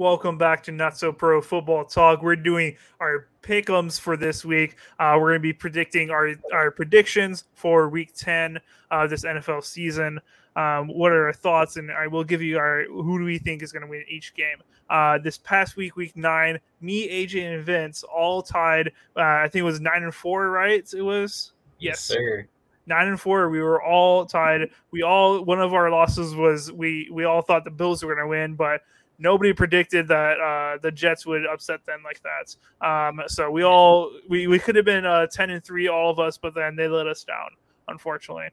Welcome 0.00 0.38
back 0.38 0.62
to 0.62 0.72
Not 0.72 0.96
So 0.96 1.12
Pro 1.12 1.42
Football 1.42 1.84
Talk. 1.84 2.22
We're 2.22 2.34
doing 2.34 2.74
our 3.00 3.28
pickums 3.42 4.00
for 4.00 4.16
this 4.16 4.46
week. 4.46 4.76
Uh, 4.98 5.18
we're 5.20 5.28
going 5.28 5.40
to 5.40 5.40
be 5.40 5.52
predicting 5.52 6.10
our, 6.10 6.30
our 6.54 6.70
predictions 6.70 7.44
for 7.52 7.86
week 7.90 8.14
10 8.14 8.58
of 8.90 9.10
this 9.10 9.26
NFL 9.26 9.62
season. 9.62 10.18
Um, 10.56 10.88
what 10.88 11.12
are 11.12 11.26
our 11.26 11.34
thoughts? 11.34 11.76
And 11.76 11.92
I 11.92 12.06
will 12.06 12.24
give 12.24 12.40
you 12.40 12.56
our 12.56 12.84
who 12.84 13.18
do 13.18 13.26
we 13.26 13.36
think 13.36 13.62
is 13.62 13.72
going 13.72 13.82
to 13.82 13.88
win 13.88 14.02
each 14.08 14.32
game. 14.32 14.62
Uh, 14.88 15.18
this 15.18 15.36
past 15.36 15.76
week, 15.76 15.96
week 15.96 16.16
nine, 16.16 16.60
me, 16.80 17.06
AJ, 17.06 17.56
and 17.56 17.62
Vince 17.62 18.02
all 18.02 18.40
tied. 18.40 18.92
Uh, 19.14 19.20
I 19.20 19.48
think 19.52 19.60
it 19.60 19.64
was 19.64 19.82
nine 19.82 20.02
and 20.02 20.14
four, 20.14 20.48
right? 20.48 20.82
It 20.94 21.02
was 21.02 21.52
yes, 21.78 22.08
yes 22.08 22.18
sir 22.18 22.48
nine 22.86 23.06
and 23.06 23.20
four. 23.20 23.50
We 23.50 23.60
were 23.60 23.82
all 23.82 24.24
tied. 24.24 24.70
We 24.92 25.02
all 25.02 25.44
one 25.44 25.60
of 25.60 25.74
our 25.74 25.90
losses 25.90 26.34
was 26.34 26.72
we 26.72 27.10
we 27.12 27.24
all 27.24 27.42
thought 27.42 27.64
the 27.64 27.70
Bills 27.70 28.02
were 28.02 28.14
going 28.14 28.24
to 28.24 28.30
win, 28.30 28.54
but 28.54 28.80
nobody 29.20 29.52
predicted 29.52 30.08
that 30.08 30.40
uh, 30.40 30.78
the 30.82 30.90
Jets 30.90 31.26
would 31.26 31.46
upset 31.46 31.84
them 31.86 32.02
like 32.02 32.20
that. 32.22 32.56
Um, 32.86 33.20
so 33.28 33.50
we 33.50 33.62
all 33.62 34.10
we, 34.28 34.46
we 34.46 34.58
could 34.58 34.74
have 34.76 34.84
been 34.84 35.06
uh, 35.06 35.26
ten 35.30 35.50
and 35.50 35.62
three, 35.62 35.88
all 35.88 36.10
of 36.10 36.18
us, 36.18 36.38
but 36.38 36.54
then 36.54 36.74
they 36.74 36.88
let 36.88 37.06
us 37.06 37.22
down, 37.22 37.50
unfortunately. 37.88 38.48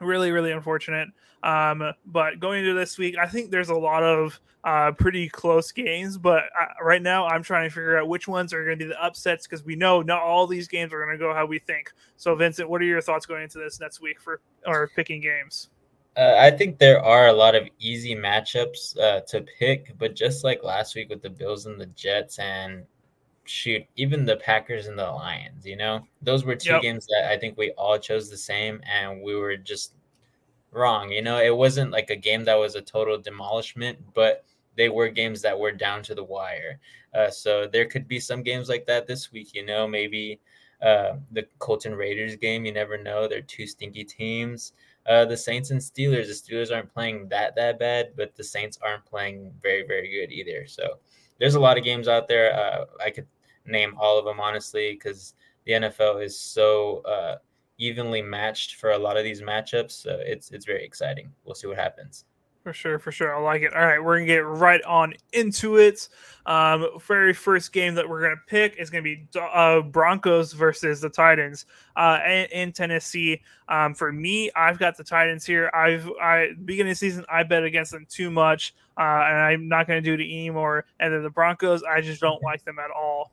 Really, 0.00 0.32
really 0.32 0.50
unfortunate. 0.50 1.08
Um, 1.44 1.92
but 2.06 2.40
going 2.40 2.64
into 2.64 2.74
this 2.74 2.98
week, 2.98 3.16
I 3.18 3.26
think 3.26 3.50
there's 3.50 3.68
a 3.68 3.74
lot 3.74 4.02
of 4.02 4.40
uh, 4.64 4.92
pretty 4.92 5.28
close 5.28 5.70
games. 5.72 6.16
But 6.16 6.44
I, 6.58 6.82
right 6.82 7.02
now, 7.02 7.26
I'm 7.26 7.42
trying 7.42 7.68
to 7.68 7.74
figure 7.74 7.98
out 7.98 8.08
which 8.08 8.26
ones 8.26 8.52
are 8.52 8.64
going 8.64 8.78
to 8.78 8.84
be 8.84 8.88
the 8.88 9.04
upsets 9.04 9.46
because 9.46 9.64
we 9.64 9.76
know 9.76 10.02
not 10.02 10.22
all 10.22 10.46
these 10.46 10.66
games 10.66 10.92
are 10.92 11.04
going 11.04 11.16
to 11.16 11.22
go 11.22 11.34
how 11.34 11.46
we 11.46 11.58
think. 11.58 11.92
So, 12.16 12.34
Vincent, 12.34 12.68
what 12.68 12.80
are 12.80 12.86
your 12.86 13.02
thoughts 13.02 13.26
going 13.26 13.42
into 13.42 13.58
this 13.58 13.78
next 13.78 14.00
week 14.00 14.20
for 14.20 14.40
our 14.66 14.88
picking 14.88 15.20
games? 15.20 15.68
Uh, 16.16 16.36
I 16.38 16.50
think 16.50 16.78
there 16.78 17.02
are 17.02 17.26
a 17.26 17.32
lot 17.32 17.54
of 17.54 17.68
easy 17.80 18.14
matchups 18.14 18.98
uh, 18.98 19.20
to 19.28 19.44
pick, 19.58 19.96
but 19.98 20.14
just 20.14 20.44
like 20.44 20.62
last 20.62 20.94
week 20.94 21.08
with 21.08 21.22
the 21.22 21.30
Bills 21.30 21.66
and 21.66 21.80
the 21.80 21.86
Jets, 21.86 22.38
and 22.38 22.84
shoot, 23.44 23.84
even 23.96 24.24
the 24.24 24.36
Packers 24.36 24.86
and 24.86 24.98
the 24.98 25.10
Lions, 25.10 25.66
you 25.66 25.76
know, 25.76 26.06
those 26.22 26.44
were 26.44 26.54
two 26.54 26.70
yep. 26.70 26.82
games 26.82 27.06
that 27.06 27.30
I 27.30 27.36
think 27.36 27.58
we 27.58 27.72
all 27.72 27.98
chose 27.98 28.30
the 28.30 28.36
same, 28.36 28.80
and 28.84 29.22
we 29.22 29.34
were 29.34 29.56
just 29.56 29.94
wrong. 30.70 31.10
You 31.10 31.22
know, 31.22 31.38
it 31.38 31.54
wasn't 31.56 31.90
like 31.90 32.10
a 32.10 32.16
game 32.16 32.44
that 32.44 32.58
was 32.58 32.74
a 32.74 32.82
total 32.82 33.18
demolishment, 33.18 33.98
but 34.14 34.44
they 34.76 34.88
were 34.88 35.08
games 35.08 35.42
that 35.42 35.58
were 35.58 35.72
down 35.72 36.02
to 36.04 36.14
the 36.14 36.24
wire. 36.24 36.78
Uh, 37.14 37.30
so 37.30 37.66
there 37.66 37.86
could 37.86 38.08
be 38.08 38.20
some 38.20 38.42
games 38.42 38.68
like 38.68 38.86
that 38.86 39.06
this 39.06 39.32
week. 39.32 39.54
You 39.54 39.64
know, 39.64 39.86
maybe 39.86 40.40
uh, 40.82 41.14
the 41.32 41.46
Colton 41.58 41.94
Raiders 41.94 42.36
game. 42.36 42.64
You 42.64 42.72
never 42.72 43.02
know; 43.02 43.28
they're 43.28 43.40
two 43.40 43.66
stinky 43.66 44.04
teams. 44.04 44.72
Uh, 45.06 45.24
the 45.24 45.36
Saints 45.36 45.70
and 45.70 45.80
Steelers. 45.80 46.26
The 46.26 46.54
Steelers 46.54 46.74
aren't 46.74 46.92
playing 46.92 47.28
that 47.28 47.54
that 47.56 47.78
bad, 47.78 48.12
but 48.16 48.34
the 48.36 48.44
Saints 48.44 48.78
aren't 48.82 49.04
playing 49.04 49.52
very 49.62 49.86
very 49.86 50.10
good 50.10 50.32
either. 50.32 50.66
So 50.66 50.98
there's 51.38 51.56
a 51.56 51.60
lot 51.60 51.76
of 51.78 51.84
games 51.84 52.08
out 52.08 52.28
there. 52.28 52.54
Uh, 52.54 52.84
I 53.04 53.10
could 53.10 53.26
name 53.66 53.94
all 53.98 54.18
of 54.18 54.24
them 54.24 54.40
honestly 54.40 54.92
because 54.92 55.34
the 55.66 55.72
NFL 55.72 56.22
is 56.24 56.38
so 56.38 56.98
uh, 57.02 57.36
evenly 57.78 58.22
matched 58.22 58.76
for 58.76 58.90
a 58.92 58.98
lot 58.98 59.16
of 59.16 59.24
these 59.24 59.42
matchups. 59.42 59.92
So 59.92 60.18
it's 60.20 60.50
it's 60.50 60.66
very 60.66 60.84
exciting. 60.84 61.30
We'll 61.44 61.54
see 61.54 61.66
what 61.66 61.78
happens. 61.78 62.24
For 62.64 62.72
sure, 62.72 62.98
for 62.98 63.12
sure. 63.12 63.36
I 63.36 63.38
like 63.42 63.60
it. 63.60 63.74
All 63.74 63.84
right, 63.84 64.02
we're 64.02 64.16
gonna 64.16 64.26
get 64.26 64.46
right 64.46 64.82
on 64.84 65.12
into 65.34 65.76
it. 65.76 66.08
Um, 66.46 66.86
very 67.06 67.34
first 67.34 67.74
game 67.74 67.94
that 67.94 68.08
we're 68.08 68.22
gonna 68.22 68.40
pick 68.46 68.76
is 68.78 68.88
gonna 68.88 69.02
be 69.02 69.28
uh, 69.38 69.82
Broncos 69.82 70.54
versus 70.54 71.02
the 71.02 71.10
Titans 71.10 71.66
uh, 71.94 72.20
in, 72.26 72.46
in 72.52 72.72
Tennessee. 72.72 73.42
Um, 73.68 73.92
for 73.92 74.12
me, 74.12 74.50
I've 74.56 74.78
got 74.78 74.96
the 74.96 75.04
Titans 75.04 75.44
here. 75.44 75.70
I've 75.74 76.10
I 76.22 76.52
beginning 76.64 76.92
of 76.92 76.96
the 76.96 77.06
season 77.06 77.26
I 77.30 77.42
bet 77.42 77.64
against 77.64 77.92
them 77.92 78.06
too 78.08 78.30
much, 78.30 78.74
uh, 78.96 79.02
and 79.02 79.36
I'm 79.36 79.68
not 79.68 79.86
gonna 79.86 80.00
do 80.00 80.14
it 80.14 80.20
anymore. 80.20 80.86
And 81.00 81.12
then 81.12 81.22
the 81.22 81.28
Broncos, 81.28 81.82
I 81.82 82.00
just 82.00 82.22
don't 82.22 82.42
like 82.42 82.64
them 82.64 82.78
at 82.78 82.90
all. 82.90 83.30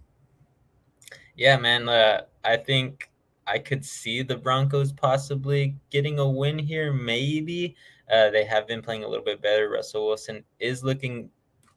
Yeah, 1.38 1.56
man. 1.56 1.88
Uh, 1.88 2.24
I 2.44 2.58
think 2.58 3.10
I 3.48 3.60
could 3.60 3.86
see 3.86 4.24
the 4.24 4.36
Broncos 4.36 4.92
possibly 4.92 5.78
getting 5.90 6.20
a 6.20 6.28
win 6.28 6.60
here, 6.60 6.92
maybe. 6.92 7.78
Uh, 8.12 8.30
they 8.30 8.44
have 8.44 8.68
been 8.68 8.82
playing 8.82 9.04
a 9.04 9.08
little 9.08 9.26
bit 9.26 9.42
better. 9.42 9.70
Russell 9.70 10.08
Wilson 10.08 10.44
is 10.60 10.84
looking 10.84 11.30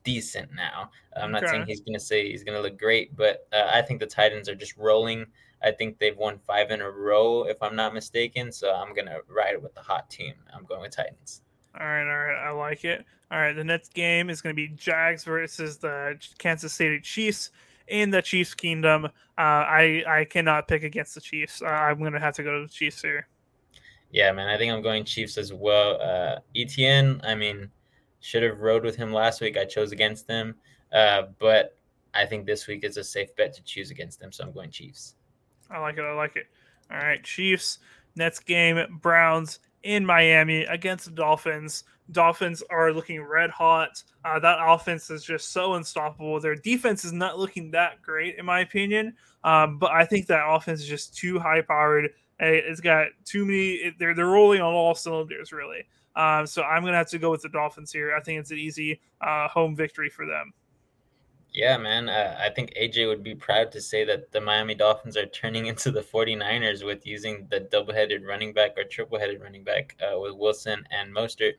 decent 0.03 0.53
now. 0.55 0.91
I'm 1.17 1.33
not 1.33 1.45
okay. 1.45 1.53
saying 1.53 1.67
he's 1.67 1.81
going 1.81 1.95
to 1.95 2.01
say 2.01 2.31
he's 2.31 2.45
going 2.45 2.57
to 2.57 2.63
look 2.63 2.79
great, 2.79 3.17
but 3.17 3.47
uh, 3.53 3.71
I 3.73 3.83
think 3.83 4.01
the 4.01 4.07
Titans 4.07 4.49
are 4.49 4.55
just 4.55 4.77
rolling. 4.77 5.27
I 5.63 5.71
think 5.71 5.99
they've 5.99 6.17
won 6.17 6.39
five 6.39 6.71
in 6.71 6.83
a 6.83 6.91
row, 6.91 7.45
if 7.45 7.63
I'm 7.63 7.75
not 7.75 7.95
mistaken. 7.95 8.53
So 8.53 8.75
I'm 8.75 8.95
going 8.95 9.07
to 9.07 9.21
ride 9.29 9.63
with 9.63 9.75
the 9.75 9.81
hot 9.81 10.11
team. 10.11 10.35
I'm 10.55 10.65
going 10.65 10.83
with 10.83 10.95
Titans. 10.95 11.43
All 11.79 11.87
right, 11.87 12.03
all 12.03 12.19
right. 12.19 12.49
I 12.49 12.51
like 12.51 12.85
it. 12.85 13.05
All 13.31 13.41
right, 13.41 13.55
the 13.55 13.65
next 13.65 13.95
game 13.95 14.31
is 14.31 14.41
going 14.41 14.55
to 14.55 14.57
be 14.57 14.69
Jags 14.69 15.25
versus 15.25 15.79
the 15.79 16.17
Kansas 16.39 16.73
City 16.73 17.01
Chiefs 17.01 17.51
in 17.89 18.11
the 18.11 18.23
Chiefs' 18.23 18.55
kingdom. 18.55 19.07
Uh, 19.07 19.09
I 19.39 20.05
I 20.07 20.25
cannot 20.25 20.69
pick 20.69 20.85
against 20.85 21.15
the 21.15 21.21
Chiefs. 21.21 21.63
Uh, 21.63 21.67
I'm 21.67 21.99
going 21.99 22.13
to 22.13 22.21
have 22.21 22.35
to 22.37 22.43
go 22.43 22.61
to 22.61 22.67
the 22.67 22.73
Chiefs 22.73 23.03
here. 23.03 23.27
Yeah, 24.15 24.31
man, 24.31 24.47
I 24.47 24.57
think 24.57 24.73
I'm 24.73 24.81
going 24.81 25.05
Chiefs 25.05 25.37
as 25.39 25.53
well. 25.53 26.01
Uh, 26.01 26.39
ETN, 26.55 27.19
I 27.25 27.35
mean, 27.35 27.69
should 28.21 28.45
have 28.45 28.61
rode 28.61 28.85
with 28.85 28.95
him 28.95 29.13
last 29.13 29.41
week. 29.41 29.57
I 29.57 29.65
chose 29.65 29.91
against 29.91 30.29
him, 30.29 30.55
uh, 30.93 31.23
but 31.41 31.77
I 32.15 32.25
think 32.25 32.47
this 32.47 32.69
week 32.69 32.85
is 32.85 32.97
a 32.97 33.03
safe 33.03 33.35
bet 33.35 33.53
to 33.55 33.65
choose 33.65 33.91
against 33.91 34.21
them, 34.21 34.31
so 34.31 34.45
I'm 34.45 34.53
going 34.53 34.71
Chiefs. 34.71 35.17
I 35.69 35.81
like 35.81 35.99
it. 35.99 36.05
I 36.05 36.13
like 36.13 36.37
it. 36.37 36.47
All 36.93 36.99
right, 36.99 37.25
Chiefs. 37.25 37.81
Next 38.15 38.47
game, 38.47 39.01
Browns 39.03 39.59
in 39.83 40.07
Miami 40.07 40.63
against 40.63 41.07
the 41.07 41.11
Dolphins. 41.11 41.83
Dolphins 42.13 42.63
are 42.71 42.93
looking 42.93 43.21
red 43.21 43.51
hot. 43.51 44.01
Uh, 44.25 44.39
that 44.39 44.59
offense 44.61 45.11
is 45.11 45.25
just 45.25 45.51
so 45.51 45.75
unstoppable. 45.75 46.39
Their 46.39 46.55
defense 46.55 47.05
is 47.05 47.13
not 47.13 47.41
looking 47.41 47.73
that 47.73 48.01
great, 48.01 48.37
in 48.39 48.47
my 48.47 48.61
opinion. 48.61 49.15
Um, 49.43 49.79
but 49.79 49.91
I 49.91 50.05
think 50.05 50.29
that 50.29 50.49
offense 50.49 50.83
is 50.83 50.87
just 50.87 51.17
too 51.17 51.41
high 51.41 51.63
powered 51.63 52.11
it's 52.39 52.81
got 52.81 53.09
too 53.25 53.45
many. 53.45 53.95
They're 53.99 54.15
they're 54.15 54.27
rolling 54.27 54.61
on 54.61 54.75
all 54.75 54.95
cylinders, 54.95 55.53
really. 55.53 55.87
Um, 56.17 56.47
so 56.47 56.63
I'm 56.63 56.85
gonna 56.85 56.97
have 56.97 57.09
to 57.11 57.19
go 57.19 57.31
with 57.31 57.43
the 57.43 57.49
Dolphins 57.49 57.93
here. 57.93 58.15
I 58.15 58.21
think 58.21 58.41
it's 58.41 58.51
an 58.51 58.59
easy 58.59 59.01
uh, 59.21 59.49
home 59.49 59.75
victory 59.75 60.09
for 60.09 60.27
them. 60.27 60.53
Yeah, 61.53 61.77
man. 61.77 62.09
Uh, 62.09 62.37
I 62.41 62.51
think 62.51 62.75
AJ 62.75 63.07
would 63.07 63.23
be 63.23 63.37
proud 63.37 63.71
to 63.73 63.81
say 63.81 64.05
that 64.05 64.33
the 64.33 64.41
Miami 64.41 64.75
Dolphins 64.75 65.17
are 65.17 65.27
turning 65.27 65.67
into 65.69 65.93
the 65.93 66.01
49ers 66.01 66.85
with 66.85 67.07
using 67.07 67.47
the 67.49 67.61
double-headed 67.61 68.25
running 68.25 68.53
back 68.53 68.73
or 68.77 68.83
triple-headed 68.83 69.41
running 69.41 69.63
back 69.63 69.97
uh, 70.03 70.19
with 70.19 70.35
Wilson 70.35 70.85
and 70.91 71.15
Mostert. 71.15 71.53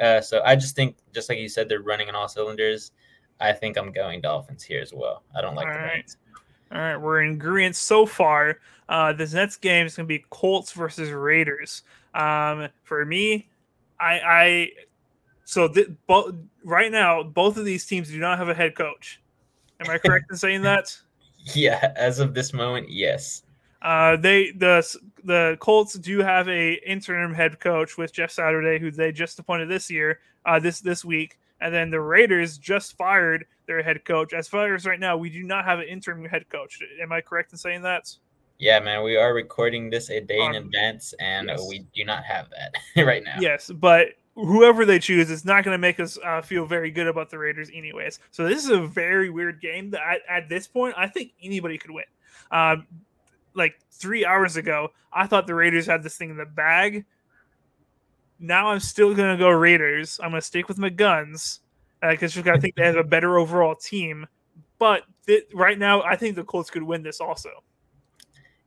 Uh, 0.00 0.22
so 0.22 0.42
I 0.44 0.56
just 0.56 0.74
think, 0.74 0.96
just 1.12 1.28
like 1.28 1.38
you 1.38 1.50
said, 1.50 1.68
they're 1.68 1.82
running 1.82 2.08
on 2.08 2.14
all 2.14 2.26
cylinders. 2.26 2.92
I 3.38 3.52
think 3.52 3.76
I'm 3.76 3.92
going 3.92 4.22
Dolphins 4.22 4.62
here 4.62 4.80
as 4.80 4.94
well. 4.94 5.22
I 5.36 5.42
don't 5.42 5.54
like 5.54 5.66
all 5.66 5.74
the 5.74 5.78
right. 5.78 6.16
All 6.72 6.78
right, 6.78 6.96
we're 6.96 7.22
in 7.22 7.32
agreement 7.34 7.76
so 7.76 8.06
far. 8.06 8.58
Uh, 8.88 9.12
this 9.12 9.32
next 9.32 9.58
game 9.58 9.86
is 9.86 9.96
going 9.96 10.06
to 10.06 10.08
be 10.08 10.24
Colts 10.30 10.72
versus 10.72 11.10
Raiders. 11.10 11.82
Um, 12.14 12.68
for 12.82 13.04
me, 13.04 13.48
I, 13.98 14.20
I 14.20 14.70
so 15.44 15.68
th- 15.68 15.88
bo- 16.06 16.36
right 16.64 16.90
now 16.90 17.22
both 17.22 17.56
of 17.56 17.64
these 17.64 17.86
teams 17.86 18.08
do 18.08 18.18
not 18.18 18.38
have 18.38 18.48
a 18.48 18.54
head 18.54 18.74
coach. 18.74 19.20
Am 19.80 19.90
I 19.90 19.98
correct 19.98 20.26
in 20.30 20.36
saying 20.36 20.62
that? 20.62 20.96
Yeah, 21.52 21.92
as 21.96 22.20
of 22.20 22.32
this 22.32 22.54
moment, 22.54 22.88
yes. 22.88 23.42
Uh, 23.82 24.16
they 24.16 24.52
the 24.52 24.82
the 25.24 25.58
Colts 25.60 25.92
do 25.92 26.20
have 26.20 26.48
a 26.48 26.72
interim 26.88 27.34
head 27.34 27.60
coach 27.60 27.98
with 27.98 28.14
Jeff 28.14 28.30
Saturday, 28.30 28.78
who 28.78 28.90
they 28.90 29.12
just 29.12 29.38
appointed 29.38 29.68
this 29.68 29.90
year, 29.90 30.20
uh, 30.46 30.58
this 30.58 30.80
this 30.80 31.04
week, 31.04 31.38
and 31.64 31.72
then 31.72 31.90
the 31.90 32.00
Raiders 32.00 32.58
just 32.58 32.94
fired 32.98 33.46
their 33.66 33.82
head 33.82 34.04
coach. 34.04 34.34
As 34.34 34.46
far 34.46 34.74
as 34.74 34.84
right 34.84 35.00
now, 35.00 35.16
we 35.16 35.30
do 35.30 35.42
not 35.42 35.64
have 35.64 35.78
an 35.78 35.88
interim 35.88 36.22
head 36.26 36.46
coach. 36.50 36.78
Am 37.00 37.10
I 37.10 37.22
correct 37.22 37.52
in 37.52 37.58
saying 37.58 37.80
that? 37.82 38.14
Yeah, 38.58 38.80
man, 38.80 39.02
we 39.02 39.16
are 39.16 39.32
recording 39.32 39.88
this 39.88 40.10
a 40.10 40.20
day 40.20 40.40
um, 40.40 40.54
in 40.54 40.64
advance, 40.64 41.14
and 41.18 41.48
yes. 41.48 41.66
we 41.66 41.86
do 41.94 42.04
not 42.04 42.22
have 42.24 42.48
that 42.50 42.74
right 43.06 43.24
now. 43.24 43.36
Yes, 43.40 43.70
but 43.74 44.08
whoever 44.34 44.84
they 44.84 44.98
choose, 44.98 45.30
it's 45.30 45.46
not 45.46 45.64
going 45.64 45.74
to 45.74 45.78
make 45.78 45.98
us 45.98 46.18
uh, 46.22 46.42
feel 46.42 46.66
very 46.66 46.90
good 46.90 47.06
about 47.06 47.30
the 47.30 47.38
Raiders, 47.38 47.70
anyways. 47.74 48.18
So 48.30 48.46
this 48.46 48.62
is 48.62 48.70
a 48.70 48.86
very 48.86 49.30
weird 49.30 49.62
game 49.62 49.90
that 49.92 50.02
at, 50.02 50.20
at 50.28 50.48
this 50.50 50.68
point, 50.68 50.94
I 50.98 51.08
think 51.08 51.32
anybody 51.42 51.78
could 51.78 51.92
win. 51.92 52.04
Um, 52.50 52.86
like 53.54 53.80
three 53.90 54.26
hours 54.26 54.58
ago, 54.58 54.90
I 55.10 55.26
thought 55.26 55.46
the 55.46 55.54
Raiders 55.54 55.86
had 55.86 56.02
this 56.02 56.18
thing 56.18 56.28
in 56.28 56.36
the 56.36 56.44
bag. 56.44 57.06
Now 58.44 58.68
I'm 58.68 58.80
still 58.80 59.14
to 59.30 59.36
go 59.38 59.48
Raiders. 59.48 60.20
I'm 60.22 60.32
to 60.32 60.40
stick 60.40 60.68
with 60.68 60.78
my 60.78 60.90
guns 60.90 61.60
because 62.02 62.36
uh, 62.36 62.52
I 62.52 62.58
think 62.58 62.74
they 62.74 62.84
have 62.84 62.96
a 62.96 63.04
better 63.04 63.38
overall 63.38 63.74
team. 63.74 64.26
But 64.78 65.04
th- 65.26 65.46
right 65.54 65.78
now, 65.78 66.02
I 66.02 66.16
think 66.16 66.36
the 66.36 66.44
Colts 66.44 66.70
could 66.70 66.82
win 66.82 67.02
this 67.02 67.20
also. 67.20 67.48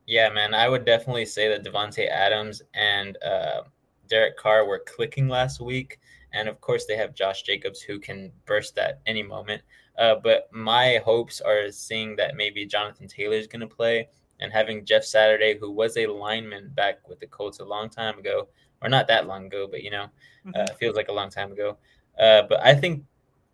Yeah, 0.06 0.30
man, 0.30 0.54
I 0.54 0.68
would 0.68 0.84
definitely 0.84 1.26
say 1.26 1.48
that 1.48 1.64
Davante 1.64 2.08
Adams 2.08 2.62
and 2.74 3.16
uh, 3.22 3.62
Derek 4.08 4.36
Carr 4.36 4.66
were 4.66 4.82
clicking 4.86 5.28
last 5.28 5.60
week, 5.60 6.00
and 6.32 6.48
of 6.48 6.60
course 6.60 6.86
they 6.86 6.96
have 6.96 7.14
Josh 7.14 7.42
Jacobs 7.42 7.80
who 7.80 8.00
can 8.00 8.32
burst 8.46 8.78
at 8.78 9.00
any 9.06 9.22
moment. 9.22 9.62
Uh, 9.98 10.14
but 10.22 10.48
my 10.50 11.00
hopes 11.04 11.40
are 11.40 11.70
seeing 11.70 12.16
that 12.16 12.36
maybe 12.36 12.64
Jonathan 12.66 13.06
Taylor 13.06 13.36
is 13.36 13.46
going 13.46 13.60
to 13.60 13.66
play 13.66 14.08
and 14.40 14.52
having 14.52 14.84
Jeff 14.84 15.04
Saturday, 15.04 15.58
who 15.58 15.70
was 15.70 15.96
a 15.96 16.06
lineman 16.06 16.70
back 16.74 17.08
with 17.08 17.20
the 17.20 17.26
Colts 17.26 17.60
a 17.60 17.64
long 17.64 17.88
time 17.88 18.18
ago, 18.18 18.48
or 18.82 18.88
not 18.88 19.08
that 19.08 19.26
long 19.26 19.46
ago, 19.46 19.66
but 19.70 19.82
you 19.82 19.90
know, 19.90 20.06
mm-hmm. 20.46 20.52
uh, 20.54 20.74
feels 20.78 20.96
like 20.96 21.08
a 21.08 21.12
long 21.12 21.30
time 21.30 21.52
ago. 21.52 21.76
Uh, 22.18 22.42
but 22.48 22.60
I 22.64 22.74
think 22.74 23.04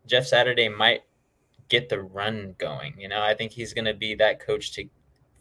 Jeff 0.06 0.26
Saturday 0.26 0.68
might 0.68 1.02
get 1.68 1.88
the 1.88 2.02
run 2.02 2.54
going. 2.58 2.94
You 2.98 3.08
know, 3.08 3.22
I 3.22 3.34
think 3.34 3.52
he's 3.52 3.72
going 3.72 3.86
to 3.86 3.94
be 3.94 4.14
that 4.16 4.40
coach 4.40 4.72
to 4.72 4.88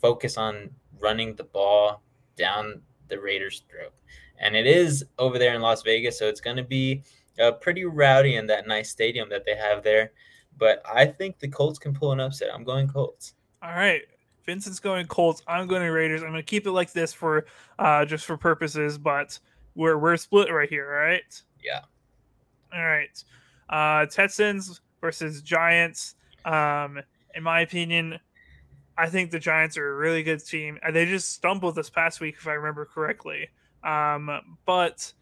focus 0.02 0.38
on 0.38 0.70
running 1.00 1.36
the 1.36 1.44
ball 1.44 2.02
down 2.36 2.82
the 3.10 3.20
Raiders' 3.20 3.64
throat. 3.70 3.94
And 4.40 4.56
it 4.56 4.66
is 4.66 5.06
over 5.20 5.38
there 5.38 5.54
in 5.54 5.62
Las 5.62 5.84
Vegas, 5.84 6.18
so 6.18 6.28
it's 6.28 6.42
going 6.42 6.58
to 6.58 6.64
be 6.64 7.04
uh, 7.40 7.52
pretty 7.54 7.86
rowdy 7.86 8.36
in 8.36 8.48
that 8.48 8.68
nice 8.68 8.90
stadium 8.90 9.30
that 9.30 9.46
they 9.46 9.56
have 9.56 9.84
there. 9.84 10.12
But 10.58 10.84
I 10.92 11.06
think 11.06 11.40
the 11.40 11.48
Colts 11.48 11.80
can 11.80 11.94
pull 11.94 12.12
an 12.12 12.20
upset. 12.20 12.50
I'm 12.54 12.64
going 12.64 12.88
Colts. 12.88 13.34
All 13.62 13.72
right. 13.72 14.02
Vincent's 14.46 14.80
going 14.80 15.08
Colts. 15.08 15.42
I'm 15.48 15.68
going 15.68 15.90
Raiders. 15.90 16.22
I'm 16.22 16.30
going 16.30 16.42
to 16.42 16.44
keep 16.44 16.68
it 16.68 16.72
like 16.72 16.92
this 16.92 17.14
for 17.14 17.46
uh, 17.80 18.06
just 18.06 18.26
for 18.26 18.38
purposes, 18.38 18.98
but 18.98 19.40
we're 19.76 19.98
we're 19.98 20.18
split 20.18 20.52
right 20.52 20.70
here, 20.70 20.90
right? 20.90 21.42
Yeah. 21.64 21.82
All 22.74 22.86
right. 22.86 23.24
Uh, 23.70 24.06
Texans 24.08 24.82
versus 25.02 25.42
Giants. 25.42 26.16
Um, 26.46 27.00
in 27.36 27.44
my 27.44 27.62
opinion, 27.62 28.20
I 28.98 29.10
think 29.10 29.32
the 29.32 29.40
Giants 29.40 29.78
are 29.78 29.94
a 29.94 29.96
really 29.96 30.24
good 30.24 30.46
team. 30.46 30.80
They 30.92 31.06
just 31.06 31.32
stumbled 31.32 31.76
this 31.76 31.90
past 31.90 32.20
week, 32.20 32.36
if 32.38 32.48
I 32.48 32.54
remember 32.54 32.86
correctly. 32.86 33.50
Um, 33.84 34.58
but 34.66 35.14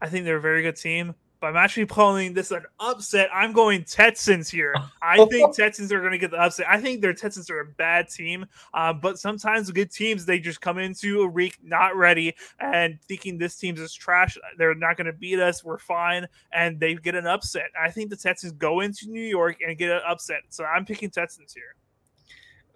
I 0.00 0.08
think 0.08 0.24
they're 0.24 0.36
a 0.36 0.40
very 0.40 0.62
good 0.62 0.76
team 0.76 1.14
but 1.42 1.48
I'm 1.48 1.56
actually 1.56 1.86
calling 1.86 2.34
this 2.34 2.52
an 2.52 2.62
upset. 2.78 3.28
I'm 3.34 3.52
going 3.52 3.82
Texans 3.82 4.48
here. 4.48 4.76
I 5.02 5.26
think 5.26 5.56
Texans 5.56 5.90
are 5.90 5.98
going 5.98 6.12
to 6.12 6.18
get 6.18 6.30
the 6.30 6.36
upset. 6.36 6.66
I 6.70 6.80
think 6.80 7.02
their 7.02 7.12
Texans 7.12 7.50
are 7.50 7.58
a 7.58 7.66
bad 7.66 8.08
team, 8.08 8.46
uh, 8.72 8.92
but 8.92 9.18
sometimes 9.18 9.68
good 9.72 9.90
teams 9.90 10.24
they 10.24 10.38
just 10.38 10.60
come 10.60 10.78
into 10.78 11.22
a 11.22 11.26
week 11.26 11.58
not 11.60 11.96
ready 11.96 12.32
and 12.60 12.96
thinking 13.08 13.38
this 13.38 13.56
team's 13.56 13.80
is 13.80 13.92
trash. 13.92 14.38
They're 14.56 14.76
not 14.76 14.96
going 14.96 15.08
to 15.08 15.12
beat 15.12 15.40
us. 15.40 15.64
We're 15.64 15.78
fine, 15.78 16.28
and 16.52 16.78
they 16.78 16.94
get 16.94 17.16
an 17.16 17.26
upset. 17.26 17.70
I 17.78 17.90
think 17.90 18.10
the 18.10 18.16
Texans 18.16 18.52
go 18.52 18.78
into 18.78 19.10
New 19.10 19.20
York 19.20 19.56
and 19.66 19.76
get 19.76 19.90
an 19.90 20.00
upset. 20.06 20.42
So 20.50 20.62
I'm 20.62 20.86
picking 20.86 21.10
Texans 21.10 21.52
here. 21.52 21.74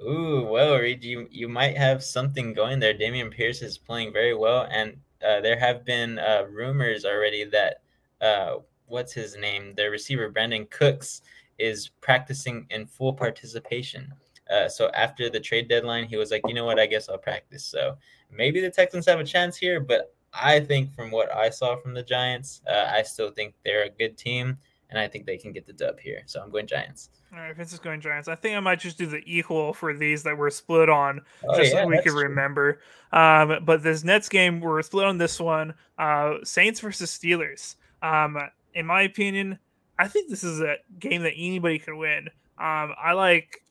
Ooh, 0.04 0.42
well, 0.42 0.76
Reed, 0.76 1.04
you 1.04 1.28
you 1.30 1.48
might 1.48 1.76
have 1.76 2.02
something 2.02 2.52
going 2.52 2.80
there. 2.80 2.94
Dameon 2.94 3.30
Pierce 3.30 3.62
is 3.62 3.78
playing 3.78 4.12
very 4.12 4.34
well, 4.34 4.66
and 4.72 4.96
uh, 5.24 5.40
there 5.40 5.56
have 5.56 5.84
been 5.84 6.18
uh, 6.18 6.46
rumors 6.50 7.04
already 7.04 7.44
that 7.44 7.82
uh, 8.20 8.56
what's 8.86 9.12
his 9.12 9.36
name, 9.36 9.74
the 9.76 9.90
receiver 9.90 10.30
Brandin 10.30 10.70
Cooks 10.70 11.22
is 11.58 11.88
practicing 12.00 12.66
in 12.70 12.86
full 12.86 13.12
participation. 13.12 14.12
Uh, 14.50 14.68
so 14.68 14.90
after 14.90 15.28
the 15.28 15.40
trade 15.40 15.68
deadline, 15.68 16.04
he 16.04 16.16
was 16.16 16.30
like, 16.30 16.42
you 16.46 16.54
know 16.54 16.64
what, 16.64 16.78
I 16.78 16.86
guess 16.86 17.08
I'll 17.08 17.18
practice. 17.18 17.64
So 17.64 17.96
maybe 18.30 18.60
the 18.60 18.70
Texans 18.70 19.06
have 19.06 19.18
a 19.18 19.24
chance 19.24 19.56
here, 19.56 19.80
but 19.80 20.14
I 20.32 20.60
think 20.60 20.94
from 20.94 21.10
what 21.10 21.34
I 21.34 21.50
saw 21.50 21.76
from 21.76 21.94
the 21.94 22.02
Giants, 22.02 22.60
uh, 22.70 22.92
I 22.92 23.02
still 23.02 23.30
think 23.30 23.54
they're 23.64 23.84
a 23.84 23.90
good 23.90 24.16
team, 24.16 24.58
and 24.90 24.98
I 24.98 25.08
think 25.08 25.26
they 25.26 25.36
can 25.36 25.52
get 25.52 25.66
the 25.66 25.72
dub 25.72 25.98
here. 25.98 26.22
So 26.26 26.40
I'm 26.40 26.50
going 26.50 26.66
Giants. 26.66 27.10
All 27.32 27.40
right, 27.40 27.56
Vince 27.56 27.72
is 27.72 27.78
going 27.80 28.00
Giants. 28.00 28.28
I 28.28 28.34
think 28.34 28.56
I 28.56 28.60
might 28.60 28.78
just 28.78 28.98
do 28.98 29.06
the 29.06 29.22
equal 29.26 29.72
for 29.72 29.94
these 29.94 30.22
that 30.22 30.38
we're 30.38 30.50
split 30.50 30.88
on, 30.88 31.22
oh, 31.48 31.56
just 31.56 31.72
yeah, 31.72 31.82
so 31.82 31.86
we 31.88 31.96
can 32.02 32.12
true. 32.12 32.22
remember. 32.22 32.80
Um, 33.12 33.64
but 33.64 33.82
this 33.82 34.04
Nets 34.04 34.28
game, 34.28 34.60
we're 34.60 34.82
split 34.82 35.06
on 35.06 35.18
this 35.18 35.40
one. 35.40 35.74
Uh, 35.98 36.34
Saints 36.44 36.80
versus 36.80 37.10
Steelers. 37.10 37.76
Um, 38.06 38.38
in 38.74 38.86
my 38.86 39.02
opinion, 39.02 39.58
I 39.98 40.08
think 40.08 40.30
this 40.30 40.44
is 40.44 40.60
a 40.60 40.76
game 40.98 41.22
that 41.22 41.32
anybody 41.36 41.78
can 41.78 41.96
win. 41.96 42.28
Um, 42.58 42.94
I 43.02 43.12
like, 43.14 43.62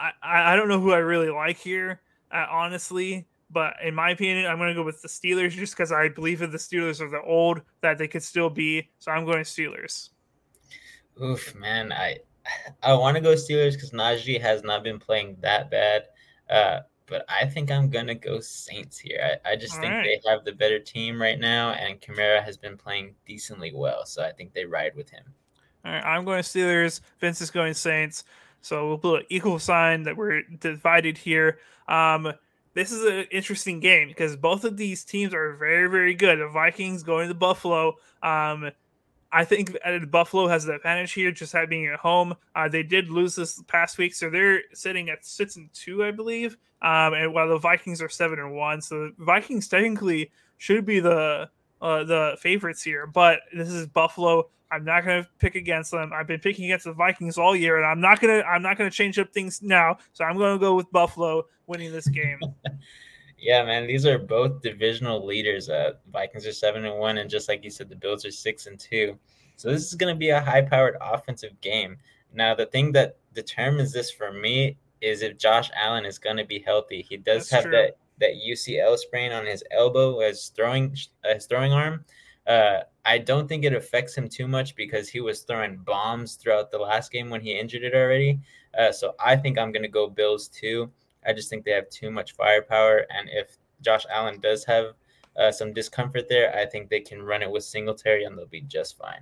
I, 0.00 0.12
I 0.22 0.56
don't 0.56 0.68
know 0.68 0.80
who 0.80 0.92
I 0.92 0.98
really 0.98 1.30
like 1.30 1.58
here, 1.58 2.00
uh, 2.32 2.46
honestly, 2.50 3.26
but 3.50 3.74
in 3.84 3.94
my 3.94 4.10
opinion, 4.10 4.46
I'm 4.46 4.58
going 4.58 4.68
to 4.68 4.74
go 4.74 4.82
with 4.84 5.02
the 5.02 5.08
Steelers 5.08 5.50
just 5.50 5.74
because 5.74 5.92
I 5.92 6.08
believe 6.08 6.40
that 6.40 6.52
the 6.52 6.58
Steelers 6.58 7.00
are 7.00 7.10
the 7.10 7.22
old 7.22 7.62
that 7.80 7.98
they 7.98 8.08
could 8.08 8.22
still 8.22 8.50
be. 8.50 8.88
So 8.98 9.10
I'm 9.12 9.24
going 9.24 9.44
Steelers. 9.44 10.10
Oof, 11.22 11.54
man, 11.54 11.92
I 11.92 12.18
I 12.82 12.94
want 12.94 13.16
to 13.16 13.20
go 13.20 13.34
Steelers 13.34 13.74
because 13.74 13.92
Najee 13.92 14.40
has 14.40 14.62
not 14.62 14.82
been 14.82 14.98
playing 14.98 15.36
that 15.40 15.70
bad. 15.70 16.04
Uh, 16.50 16.80
but 17.08 17.24
I 17.28 17.46
think 17.46 17.70
I'm 17.70 17.90
gonna 17.90 18.14
go 18.14 18.40
Saints 18.40 18.98
here. 18.98 19.38
I, 19.44 19.52
I 19.52 19.56
just 19.56 19.74
All 19.74 19.80
think 19.80 19.92
right. 19.92 20.20
they 20.24 20.30
have 20.30 20.44
the 20.44 20.52
better 20.52 20.78
team 20.78 21.20
right 21.20 21.38
now, 21.38 21.72
and 21.72 22.00
Kamara 22.00 22.42
has 22.42 22.56
been 22.56 22.76
playing 22.76 23.14
decently 23.26 23.72
well, 23.74 24.04
so 24.06 24.22
I 24.22 24.32
think 24.32 24.52
they 24.52 24.64
ride 24.64 24.94
with 24.94 25.10
him. 25.10 25.24
All 25.84 25.92
right, 25.92 26.04
I'm 26.04 26.24
going 26.24 26.42
Steelers. 26.42 27.00
Vince 27.20 27.40
is 27.40 27.50
going 27.50 27.74
Saints. 27.74 28.24
So 28.60 28.88
we'll 28.88 28.98
put 28.98 29.20
an 29.20 29.26
equal 29.28 29.58
sign 29.58 30.02
that 30.04 30.16
we're 30.16 30.42
divided 30.42 31.18
here. 31.18 31.58
Um, 31.86 32.32
this 32.74 32.92
is 32.92 33.04
an 33.04 33.26
interesting 33.30 33.80
game 33.80 34.08
because 34.08 34.36
both 34.36 34.64
of 34.64 34.76
these 34.76 35.04
teams 35.04 35.32
are 35.32 35.54
very, 35.54 35.88
very 35.88 36.14
good. 36.14 36.38
The 36.38 36.48
Vikings 36.48 37.02
going 37.02 37.28
to 37.28 37.34
Buffalo. 37.34 37.96
Um, 38.22 38.70
I 39.30 39.44
think 39.44 39.76
Buffalo 40.10 40.48
has 40.48 40.64
the 40.64 40.74
advantage 40.74 41.12
here, 41.12 41.30
just 41.30 41.54
being 41.68 41.86
at 41.86 41.98
home. 41.98 42.34
Uh, 42.54 42.68
they 42.68 42.82
did 42.82 43.10
lose 43.10 43.34
this 43.36 43.62
past 43.68 43.98
week, 43.98 44.14
so 44.14 44.30
they're 44.30 44.62
sitting 44.72 45.10
at 45.10 45.24
six 45.24 45.56
and 45.56 45.68
two, 45.74 46.04
I 46.04 46.10
believe. 46.10 46.56
Um, 46.80 47.14
and 47.14 47.34
while 47.34 47.48
the 47.48 47.58
Vikings 47.58 48.00
are 48.00 48.08
seven 48.08 48.38
and 48.38 48.54
one, 48.54 48.80
so 48.80 49.10
the 49.18 49.24
Vikings 49.24 49.68
technically 49.68 50.30
should 50.56 50.86
be 50.86 51.00
the 51.00 51.50
uh, 51.80 52.04
the 52.04 52.36
favorites 52.40 52.82
here. 52.82 53.06
But 53.06 53.40
this 53.54 53.68
is 53.68 53.86
Buffalo. 53.86 54.48
I'm 54.70 54.84
not 54.84 55.04
going 55.04 55.22
to 55.22 55.28
pick 55.38 55.54
against 55.54 55.90
them. 55.90 56.12
I've 56.12 56.26
been 56.26 56.40
picking 56.40 56.66
against 56.66 56.84
the 56.84 56.92
Vikings 56.92 57.38
all 57.38 57.56
year, 57.56 57.76
and 57.76 57.86
I'm 57.86 58.00
not 58.00 58.20
gonna 58.20 58.42
I'm 58.42 58.62
not 58.62 58.78
gonna 58.78 58.90
change 58.90 59.18
up 59.18 59.32
things 59.32 59.62
now. 59.62 59.98
So 60.12 60.24
I'm 60.24 60.36
going 60.36 60.54
to 60.54 60.60
go 60.60 60.74
with 60.74 60.90
Buffalo 60.90 61.44
winning 61.66 61.92
this 61.92 62.08
game. 62.08 62.40
Yeah, 63.38 63.64
man, 63.64 63.86
these 63.86 64.04
are 64.04 64.18
both 64.18 64.62
divisional 64.62 65.24
leaders. 65.24 65.68
Uh, 65.68 65.92
Vikings 66.12 66.46
are 66.46 66.52
seven 66.52 66.84
and 66.84 66.98
one, 66.98 67.18
and 67.18 67.30
just 67.30 67.48
like 67.48 67.62
you 67.62 67.70
said, 67.70 67.88
the 67.88 67.96
Bills 67.96 68.24
are 68.24 68.30
six 68.30 68.66
and 68.66 68.78
two. 68.78 69.16
So 69.56 69.70
this 69.70 69.86
is 69.86 69.94
going 69.94 70.14
to 70.14 70.18
be 70.18 70.30
a 70.30 70.40
high-powered 70.40 70.96
offensive 71.00 71.60
game. 71.60 71.96
Now, 72.34 72.54
the 72.54 72.66
thing 72.66 72.92
that 72.92 73.16
determines 73.34 73.92
this 73.92 74.10
for 74.10 74.32
me 74.32 74.76
is 75.00 75.22
if 75.22 75.38
Josh 75.38 75.70
Allen 75.74 76.04
is 76.04 76.18
going 76.18 76.36
to 76.36 76.44
be 76.44 76.58
healthy. 76.58 77.02
He 77.02 77.16
does 77.16 77.48
That's 77.48 77.50
have 77.50 77.62
true. 77.64 77.72
that 77.72 77.96
that 78.20 78.34
UCL 78.34 78.96
sprain 78.98 79.30
on 79.30 79.46
his 79.46 79.62
elbow, 79.70 80.20
his 80.20 80.48
throwing 80.48 80.96
uh, 81.24 81.34
his 81.34 81.46
throwing 81.46 81.72
arm. 81.72 82.04
Uh, 82.46 82.80
I 83.04 83.18
don't 83.18 83.46
think 83.46 83.64
it 83.64 83.74
affects 83.74 84.16
him 84.16 84.28
too 84.28 84.48
much 84.48 84.74
because 84.74 85.08
he 85.08 85.20
was 85.20 85.42
throwing 85.42 85.76
bombs 85.76 86.34
throughout 86.34 86.70
the 86.70 86.78
last 86.78 87.12
game 87.12 87.30
when 87.30 87.40
he 87.40 87.58
injured 87.58 87.84
it 87.84 87.94
already. 87.94 88.40
Uh, 88.76 88.90
so 88.90 89.14
I 89.24 89.36
think 89.36 89.58
I'm 89.58 89.70
going 89.70 89.82
to 89.82 89.88
go 89.88 90.08
Bills 90.08 90.48
too. 90.48 90.90
I 91.28 91.34
just 91.34 91.50
think 91.50 91.64
they 91.64 91.72
have 91.72 91.90
too 91.90 92.10
much 92.10 92.34
firepower. 92.34 93.06
And 93.10 93.28
if 93.30 93.58
Josh 93.82 94.06
Allen 94.10 94.40
does 94.40 94.64
have 94.64 94.94
uh, 95.38 95.52
some 95.52 95.72
discomfort 95.72 96.28
there, 96.28 96.56
I 96.56 96.66
think 96.66 96.88
they 96.88 97.00
can 97.00 97.22
run 97.22 97.42
it 97.42 97.50
with 97.50 97.64
Singletary 97.64 98.24
and 98.24 98.36
they'll 98.36 98.46
be 98.46 98.62
just 98.62 98.96
fine. 98.96 99.20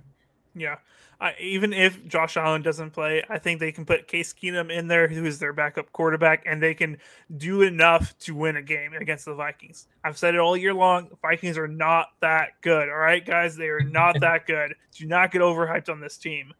Yeah. 0.55 0.77
Uh, 1.19 1.31
even 1.39 1.73
if 1.73 2.05
Josh 2.07 2.37
Allen 2.37 2.61
doesn't 2.61 2.91
play, 2.91 3.23
I 3.27 3.39
think 3.39 3.59
they 3.59 3.71
can 3.71 3.85
put 3.85 4.07
Case 4.07 4.33
Keenum 4.33 4.71
in 4.71 4.87
there, 4.87 5.07
who 5.07 5.25
is 5.25 5.39
their 5.39 5.51
backup 5.51 5.91
quarterback, 5.91 6.43
and 6.45 6.61
they 6.61 6.75
can 6.75 6.97
do 7.37 7.63
enough 7.63 8.17
to 8.19 8.35
win 8.35 8.55
a 8.55 8.61
game 8.61 8.93
against 8.93 9.25
the 9.25 9.33
Vikings. 9.33 9.87
I've 10.03 10.17
said 10.17 10.35
it 10.35 10.39
all 10.39 10.55
year 10.55 10.75
long. 10.75 11.09
Vikings 11.23 11.57
are 11.57 11.67
not 11.67 12.09
that 12.21 12.49
good. 12.61 12.87
All 12.89 12.97
right, 12.97 13.25
guys, 13.25 13.55
they 13.55 13.69
are 13.69 13.81
not 13.81 14.19
that 14.21 14.45
good. 14.45 14.75
Do 14.95 15.07
not 15.07 15.31
get 15.31 15.41
overhyped 15.41 15.89
on 15.89 15.99
this 15.99 16.17
team. 16.17 16.53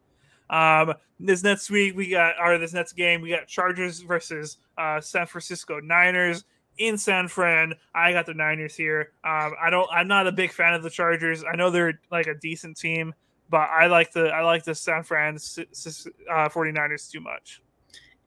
Um, 0.50 0.94
this 1.20 1.42
next 1.42 1.70
week 1.70 1.96
we 1.96 2.08
got, 2.08 2.34
or 2.40 2.58
this 2.58 2.72
next 2.72 2.92
game 2.92 3.20
we 3.20 3.30
got 3.30 3.46
Chargers 3.46 4.00
versus 4.00 4.58
uh, 4.76 5.00
San 5.00 5.26
Francisco 5.26 5.80
Niners 5.80 6.44
in 6.78 6.96
San 6.96 7.28
Fran. 7.28 7.74
I 7.94 8.12
got 8.12 8.26
the 8.26 8.34
Niners 8.34 8.74
here. 8.74 9.12
Um, 9.24 9.54
I 9.60 9.70
don't. 9.70 9.88
I'm 9.92 10.08
not 10.08 10.26
a 10.26 10.32
big 10.32 10.52
fan 10.52 10.74
of 10.74 10.82
the 10.82 10.90
Chargers. 10.90 11.44
I 11.44 11.56
know 11.56 11.70
they're 11.70 12.00
like 12.10 12.26
a 12.26 12.34
decent 12.34 12.76
team, 12.76 13.14
but 13.50 13.68
I 13.70 13.86
like 13.86 14.12
the 14.12 14.28
I 14.28 14.42
like 14.42 14.64
the 14.64 14.74
San 14.74 15.02
Fran 15.02 15.34
uh, 15.36 16.48
49ers 16.48 17.10
too 17.10 17.20
much. 17.20 17.62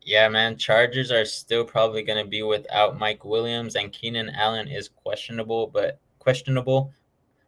Yeah, 0.03 0.27
man. 0.29 0.57
Chargers 0.57 1.11
are 1.11 1.25
still 1.25 1.63
probably 1.63 2.01
going 2.01 2.23
to 2.23 2.29
be 2.29 2.41
without 2.41 2.97
Mike 2.97 3.23
Williams 3.23 3.75
and 3.75 3.91
Keenan 3.91 4.29
Allen 4.29 4.67
is 4.67 4.89
questionable, 4.89 5.67
but 5.67 5.99
questionable 6.19 6.91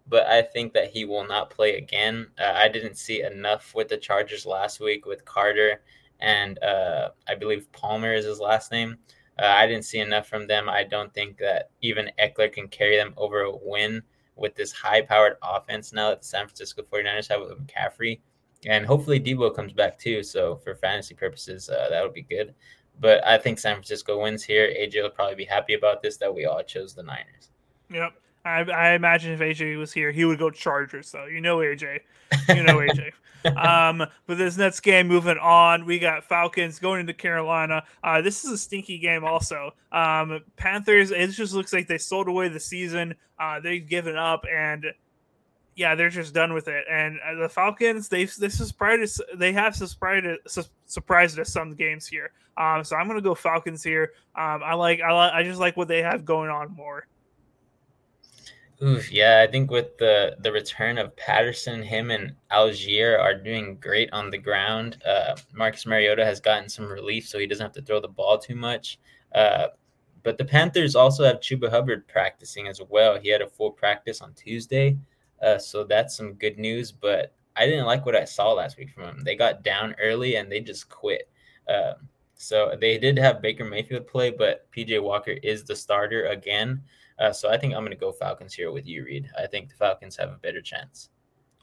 but 0.07 0.27
I 0.27 0.41
think 0.41 0.73
that 0.73 0.89
he 0.89 1.05
will 1.05 1.25
not 1.25 1.49
play 1.49 1.77
again. 1.77 2.27
Uh, 2.39 2.53
I 2.55 2.67
didn't 2.67 2.97
see 2.97 3.21
enough 3.21 3.73
with 3.73 3.87
the 3.87 3.97
Chargers 3.97 4.45
last 4.45 4.79
week 4.79 5.05
with 5.05 5.25
Carter 5.25 5.81
and 6.19 6.61
uh, 6.63 7.09
I 7.27 7.35
believe 7.35 7.71
Palmer 7.71 8.13
is 8.13 8.25
his 8.25 8.39
last 8.39 8.71
name. 8.71 8.97
Uh, 9.39 9.45
I 9.45 9.67
didn't 9.67 9.85
see 9.85 9.99
enough 9.99 10.27
from 10.27 10.47
them. 10.47 10.69
I 10.69 10.83
don't 10.83 11.13
think 11.13 11.37
that 11.37 11.69
even 11.81 12.11
Ekeler 12.19 12.51
can 12.51 12.67
carry 12.67 12.95
them 12.95 13.13
over 13.17 13.41
a 13.41 13.55
win 13.55 14.01
with 14.35 14.55
this 14.55 14.71
high 14.71 15.01
powered 15.01 15.35
offense 15.43 15.91
now 15.91 16.09
that 16.09 16.21
the 16.21 16.27
San 16.27 16.45
Francisco 16.45 16.83
49ers 16.83 17.29
have 17.29 17.41
with 17.41 17.57
McCaffrey. 17.59 18.19
And 18.65 18.85
hopefully 18.85 19.19
Deebo 19.19 19.55
comes 19.55 19.73
back 19.73 19.99
too. 19.99 20.23
So 20.23 20.55
for 20.57 20.75
fantasy 20.75 21.13
purposes, 21.13 21.69
uh, 21.69 21.87
that 21.89 22.01
would 22.03 22.13
be 22.13 22.21
good. 22.21 22.53
But 22.99 23.25
I 23.25 23.37
think 23.37 23.59
San 23.59 23.75
Francisco 23.75 24.21
wins 24.21 24.43
here. 24.43 24.67
AJ 24.67 25.01
will 25.01 25.09
probably 25.09 25.35
be 25.35 25.45
happy 25.45 25.73
about 25.73 26.01
this 26.01 26.17
that 26.17 26.33
we 26.33 26.45
all 26.45 26.63
chose 26.63 26.93
the 26.93 27.03
Niners. 27.03 27.49
Yep. 27.89 28.13
I, 28.45 28.61
I 28.61 28.91
imagine 28.93 29.31
if 29.31 29.39
AJ 29.39 29.77
was 29.77 29.93
here, 29.93 30.11
he 30.11 30.25
would 30.25 30.39
go 30.39 30.49
Chargers. 30.49 31.07
So 31.07 31.25
you 31.25 31.41
know 31.41 31.57
AJ, 31.57 31.99
you 32.49 32.63
know 32.63 32.77
AJ. 32.77 33.11
um, 33.57 34.05
but 34.25 34.37
this 34.37 34.57
next 34.57 34.81
game, 34.81 35.07
moving 35.07 35.37
on, 35.37 35.85
we 35.85 35.99
got 35.99 36.23
Falcons 36.23 36.79
going 36.79 37.01
into 37.01 37.13
Carolina. 37.13 37.83
Uh, 38.03 38.21
this 38.21 38.43
is 38.43 38.51
a 38.51 38.57
stinky 38.57 38.97
game, 38.97 39.23
also. 39.23 39.73
Um, 39.91 40.41
Panthers. 40.55 41.11
It 41.11 41.27
just 41.31 41.53
looks 41.53 41.73
like 41.73 41.87
they 41.87 41.97
sold 41.97 42.27
away 42.27 42.47
the 42.49 42.59
season. 42.59 43.15
Uh, 43.39 43.59
they've 43.59 43.87
given 43.87 44.15
up, 44.15 44.45
and 44.51 44.85
yeah, 45.75 45.95
they're 45.95 46.09
just 46.09 46.33
done 46.33 46.53
with 46.53 46.67
it. 46.67 46.85
And 46.89 47.19
uh, 47.25 47.41
the 47.41 47.49
Falcons, 47.49 48.07
they've 48.07 48.33
they 48.35 48.49
surprised 48.49 49.21
they 49.35 49.53
have 49.53 49.75
surprised 49.75 50.27
surprised 50.85 51.39
us 51.39 51.51
some 51.51 51.75
games 51.75 52.07
here. 52.07 52.31
Um, 52.57 52.83
so 52.83 52.95
I'm 52.95 53.07
gonna 53.07 53.21
go 53.21 53.35
Falcons 53.35 53.83
here. 53.83 54.11
Um, 54.35 54.61
I 54.63 54.73
like 54.75 55.01
I 55.01 55.11
like 55.11 55.33
I 55.33 55.43
just 55.43 55.59
like 55.59 55.75
what 55.75 55.87
they 55.87 56.01
have 56.01 56.25
going 56.25 56.49
on 56.49 56.71
more. 56.75 57.07
Oof, 58.81 59.11
yeah, 59.11 59.45
I 59.47 59.51
think 59.51 59.71
with 59.71 59.97
the 59.97 60.35
the 60.39 60.51
return 60.51 60.97
of 60.97 61.15
Patterson, 61.15 61.83
him 61.83 62.11
and 62.11 62.35
Allgeier 62.51 63.19
are 63.19 63.35
doing 63.35 63.77
great 63.77 64.11
on 64.11 64.29
the 64.29 64.37
ground. 64.37 65.01
Uh, 65.05 65.35
Marcus 65.53 65.85
Mariota 65.85 66.25
has 66.25 66.39
gotten 66.39 66.67
some 66.67 66.87
relief, 66.87 67.27
so 67.27 67.39
he 67.39 67.47
doesn't 67.47 67.63
have 67.63 67.73
to 67.73 67.81
throw 67.81 67.99
the 67.99 68.07
ball 68.07 68.37
too 68.37 68.55
much. 68.55 68.99
Uh, 69.33 69.67
but 70.23 70.37
the 70.37 70.45
Panthers 70.45 70.95
also 70.95 71.23
have 71.23 71.39
Chuba 71.39 71.69
Hubbard 71.69 72.07
practicing 72.07 72.67
as 72.67 72.81
well. 72.89 73.19
He 73.19 73.29
had 73.29 73.41
a 73.41 73.47
full 73.47 73.71
practice 73.71 74.21
on 74.21 74.33
Tuesday, 74.33 74.97
uh, 75.41 75.57
so 75.57 75.83
that's 75.83 76.17
some 76.17 76.33
good 76.33 76.57
news. 76.57 76.91
But 76.91 77.33
I 77.55 77.65
didn't 77.65 77.85
like 77.85 78.05
what 78.05 78.15
I 78.15 78.25
saw 78.25 78.53
last 78.53 78.77
week 78.77 78.91
from 78.91 79.03
him. 79.03 79.23
They 79.23 79.35
got 79.35 79.63
down 79.63 79.95
early 80.01 80.35
and 80.35 80.51
they 80.51 80.59
just 80.59 80.89
quit. 80.89 81.29
Um, 81.69 82.07
so 82.35 82.75
they 82.79 82.97
did 82.97 83.17
have 83.17 83.41
Baker 83.41 83.63
Mayfield 83.63 84.07
play, 84.07 84.31
but 84.31 84.69
PJ 84.71 85.01
Walker 85.01 85.35
is 85.43 85.63
the 85.63 85.75
starter 85.75 86.25
again. 86.25 86.81
Uh, 87.19 87.31
so 87.31 87.49
I 87.49 87.57
think 87.57 87.73
I'm 87.73 87.81
going 87.81 87.91
to 87.91 87.97
go 87.97 88.11
Falcons 88.11 88.53
here 88.53 88.71
with 88.71 88.87
you, 88.87 89.05
Reed. 89.05 89.29
I 89.37 89.47
think 89.47 89.69
the 89.69 89.75
Falcons 89.75 90.15
have 90.17 90.29
a 90.29 90.37
better 90.37 90.61
chance. 90.61 91.09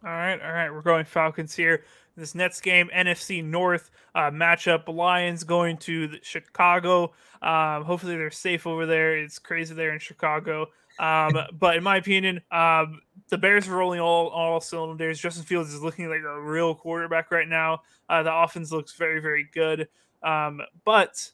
All 0.02 0.10
right, 0.10 0.40
all 0.40 0.52
right, 0.52 0.72
we're 0.72 0.80
going 0.80 1.04
Falcons 1.04 1.54
here. 1.54 1.84
This 2.16 2.34
next 2.34 2.62
game, 2.62 2.90
NFC 2.94 3.44
North 3.44 3.90
uh, 4.14 4.30
matchup, 4.30 4.88
Lions 4.88 5.44
going 5.44 5.76
to 5.78 6.16
Chicago. 6.22 7.12
Um, 7.42 7.84
hopefully 7.84 8.16
they're 8.16 8.30
safe 8.30 8.66
over 8.66 8.86
there. 8.86 9.16
It's 9.16 9.38
crazy 9.38 9.74
there 9.74 9.92
in 9.92 9.98
Chicago. 9.98 10.68
Um, 10.98 11.32
but 11.58 11.76
in 11.76 11.82
my 11.82 11.96
opinion, 11.96 12.40
um, 12.50 13.00
the 13.28 13.38
Bears 13.38 13.68
are 13.68 13.76
rolling 13.76 14.00
all 14.00 14.28
all 14.28 14.60
cylinders. 14.60 15.20
Justin 15.20 15.44
Fields 15.44 15.72
is 15.72 15.82
looking 15.82 16.08
like 16.08 16.22
a 16.22 16.40
real 16.40 16.74
quarterback 16.74 17.30
right 17.30 17.48
now. 17.48 17.82
Uh, 18.08 18.22
the 18.22 18.34
offense 18.34 18.72
looks 18.72 18.94
very 18.94 19.20
very 19.20 19.48
good. 19.52 19.88
Um, 20.22 20.60
but 20.84 21.30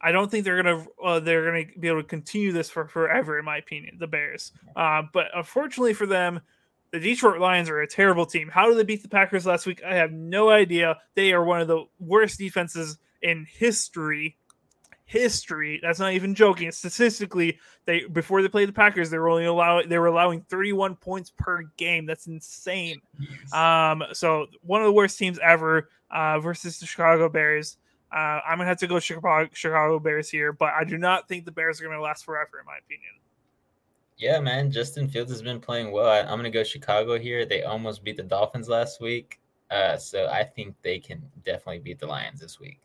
I 0.00 0.12
don't 0.12 0.30
think 0.30 0.44
they're 0.44 0.62
gonna 0.62 0.86
uh, 1.02 1.20
they're 1.20 1.44
gonna 1.44 1.64
be 1.78 1.88
able 1.88 2.02
to 2.02 2.08
continue 2.08 2.52
this 2.52 2.70
for 2.70 2.86
forever, 2.86 3.38
in 3.38 3.44
my 3.44 3.56
opinion. 3.56 3.96
The 3.98 4.06
Bears, 4.06 4.52
uh, 4.76 5.02
but 5.12 5.26
unfortunately 5.34 5.94
for 5.94 6.06
them, 6.06 6.40
the 6.92 7.00
Detroit 7.00 7.40
Lions 7.40 7.68
are 7.68 7.80
a 7.80 7.86
terrible 7.86 8.26
team. 8.26 8.48
How 8.48 8.68
did 8.68 8.78
they 8.78 8.84
beat 8.84 9.02
the 9.02 9.08
Packers 9.08 9.44
last 9.44 9.66
week? 9.66 9.82
I 9.84 9.96
have 9.96 10.12
no 10.12 10.50
idea. 10.50 10.98
They 11.14 11.32
are 11.32 11.44
one 11.44 11.60
of 11.60 11.68
the 11.68 11.84
worst 11.98 12.38
defenses 12.38 12.98
in 13.22 13.46
history. 13.50 14.36
History. 15.04 15.80
That's 15.82 15.98
not 15.98 16.12
even 16.12 16.34
joking. 16.34 16.70
Statistically, 16.70 17.58
they 17.86 18.04
before 18.04 18.42
they 18.42 18.48
played 18.48 18.68
the 18.68 18.74
Packers, 18.74 19.10
they 19.10 19.18
were 19.18 19.30
only 19.30 19.46
allowing 19.46 19.88
they 19.88 19.98
were 19.98 20.06
allowing 20.06 20.42
31 20.42 20.96
points 20.96 21.32
per 21.36 21.62
game. 21.76 22.04
That's 22.04 22.26
insane. 22.26 23.00
Yes. 23.18 23.52
Um, 23.52 24.04
so 24.12 24.46
one 24.62 24.82
of 24.82 24.86
the 24.86 24.92
worst 24.92 25.18
teams 25.18 25.38
ever 25.42 25.88
uh, 26.10 26.40
versus 26.40 26.78
the 26.78 26.86
Chicago 26.86 27.28
Bears. 27.28 27.78
Uh, 28.10 28.40
I'm 28.46 28.58
gonna 28.58 28.68
have 28.68 28.78
to 28.78 28.86
go 28.86 28.98
Chicago, 28.98 29.48
Chicago 29.52 29.98
Bears 29.98 30.30
here, 30.30 30.52
but 30.52 30.72
I 30.72 30.84
do 30.84 30.96
not 30.96 31.28
think 31.28 31.44
the 31.44 31.52
Bears 31.52 31.80
are 31.80 31.84
gonna 31.84 32.00
last 32.00 32.24
forever, 32.24 32.58
in 32.60 32.66
my 32.66 32.78
opinion. 32.78 33.12
Yeah, 34.16 34.40
man, 34.40 34.72
Justin 34.72 35.08
Fields 35.08 35.30
has 35.30 35.42
been 35.42 35.60
playing 35.60 35.92
well. 35.92 36.08
I, 36.08 36.20
am 36.20 36.38
gonna 36.38 36.50
go 36.50 36.64
Chicago 36.64 37.18
here. 37.18 37.44
They 37.44 37.62
almost 37.62 38.02
beat 38.02 38.16
the 38.16 38.22
Dolphins 38.22 38.68
last 38.68 39.00
week, 39.00 39.40
uh, 39.70 39.96
so 39.96 40.26
I 40.26 40.42
think 40.42 40.74
they 40.82 40.98
can 40.98 41.22
definitely 41.44 41.80
beat 41.80 41.98
the 41.98 42.06
Lions 42.06 42.40
this 42.40 42.58
week. 42.58 42.80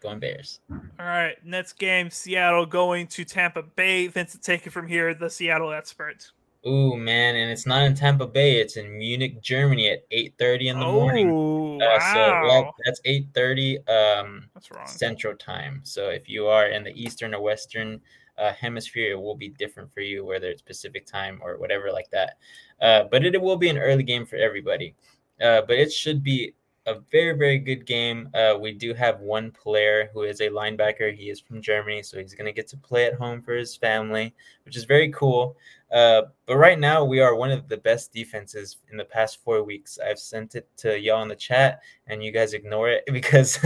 Going 0.00 0.18
Bears. 0.18 0.60
All 0.70 0.80
right, 0.98 1.36
next 1.44 1.74
game, 1.74 2.10
Seattle 2.10 2.66
going 2.66 3.06
to 3.08 3.24
Tampa 3.24 3.62
Bay. 3.62 4.08
Vincent, 4.08 4.42
take 4.42 4.66
it 4.66 4.70
from 4.70 4.88
here, 4.88 5.14
the 5.14 5.30
Seattle 5.30 5.72
expert. 5.72 6.32
Ooh 6.64 6.96
man, 6.96 7.34
and 7.34 7.50
it's 7.50 7.66
not 7.66 7.82
in 7.82 7.94
Tampa 7.94 8.26
Bay. 8.26 8.60
It's 8.60 8.76
in 8.76 8.96
Munich, 8.96 9.42
Germany, 9.42 9.90
at 9.90 10.04
eight 10.12 10.34
thirty 10.38 10.68
in 10.68 10.78
the 10.78 10.86
oh, 10.86 10.92
morning. 10.92 11.82
Uh, 11.82 11.86
wow. 11.98 12.64
So 12.66 12.72
that's 12.84 13.00
eight 13.04 13.26
thirty 13.34 13.84
um, 13.88 14.48
Central 14.86 15.34
Time. 15.34 15.80
So 15.82 16.10
if 16.10 16.28
you 16.28 16.46
are 16.46 16.68
in 16.68 16.84
the 16.84 16.92
Eastern 16.94 17.34
or 17.34 17.42
Western 17.42 18.00
uh, 18.38 18.52
Hemisphere, 18.52 19.12
it 19.12 19.20
will 19.20 19.34
be 19.34 19.48
different 19.48 19.92
for 19.92 20.02
you, 20.02 20.24
whether 20.24 20.46
it's 20.46 20.62
Pacific 20.62 21.04
Time 21.04 21.40
or 21.42 21.58
whatever 21.58 21.90
like 21.90 22.10
that. 22.10 22.38
Uh, 22.80 23.04
but 23.10 23.24
it, 23.24 23.34
it, 23.34 23.42
will 23.42 23.56
be 23.56 23.68
an 23.68 23.78
early 23.78 24.04
game 24.04 24.24
for 24.24 24.36
everybody. 24.36 24.94
Uh, 25.40 25.62
but 25.62 25.76
it 25.78 25.92
should 25.92 26.22
be 26.22 26.54
a 26.86 26.98
very 27.12 27.36
very 27.36 27.58
good 27.58 27.86
game. 27.86 28.28
Uh, 28.34 28.56
we 28.60 28.72
do 28.72 28.92
have 28.94 29.20
one 29.20 29.50
player 29.50 30.10
who 30.12 30.22
is 30.22 30.40
a 30.40 30.48
linebacker. 30.48 31.14
He 31.14 31.30
is 31.30 31.40
from 31.40 31.62
Germany, 31.62 32.02
so 32.02 32.18
he's 32.18 32.34
going 32.34 32.46
to 32.46 32.52
get 32.52 32.68
to 32.68 32.76
play 32.76 33.04
at 33.06 33.14
home 33.14 33.40
for 33.40 33.54
his 33.54 33.76
family, 33.76 34.34
which 34.64 34.76
is 34.76 34.84
very 34.84 35.10
cool. 35.12 35.56
Uh, 35.92 36.22
but 36.46 36.56
right 36.56 36.78
now, 36.78 37.04
we 37.04 37.20
are 37.20 37.34
one 37.34 37.50
of 37.50 37.68
the 37.68 37.76
best 37.76 38.12
defenses 38.12 38.78
in 38.90 38.96
the 38.96 39.04
past 39.04 39.42
four 39.44 39.62
weeks. 39.62 39.98
I've 40.04 40.18
sent 40.18 40.54
it 40.54 40.66
to 40.78 40.98
y'all 40.98 41.22
in 41.22 41.28
the 41.28 41.36
chat, 41.36 41.82
and 42.06 42.24
you 42.24 42.32
guys 42.32 42.54
ignore 42.54 42.88
it 42.88 43.04
because 43.12 43.58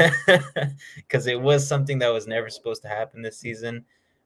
because 0.96 1.26
it 1.26 1.40
was 1.40 1.66
something 1.66 1.98
that 2.00 2.12
was 2.12 2.26
never 2.26 2.50
supposed 2.50 2.82
to 2.82 2.88
happen 2.88 3.22
this 3.22 3.38
season. 3.38 3.84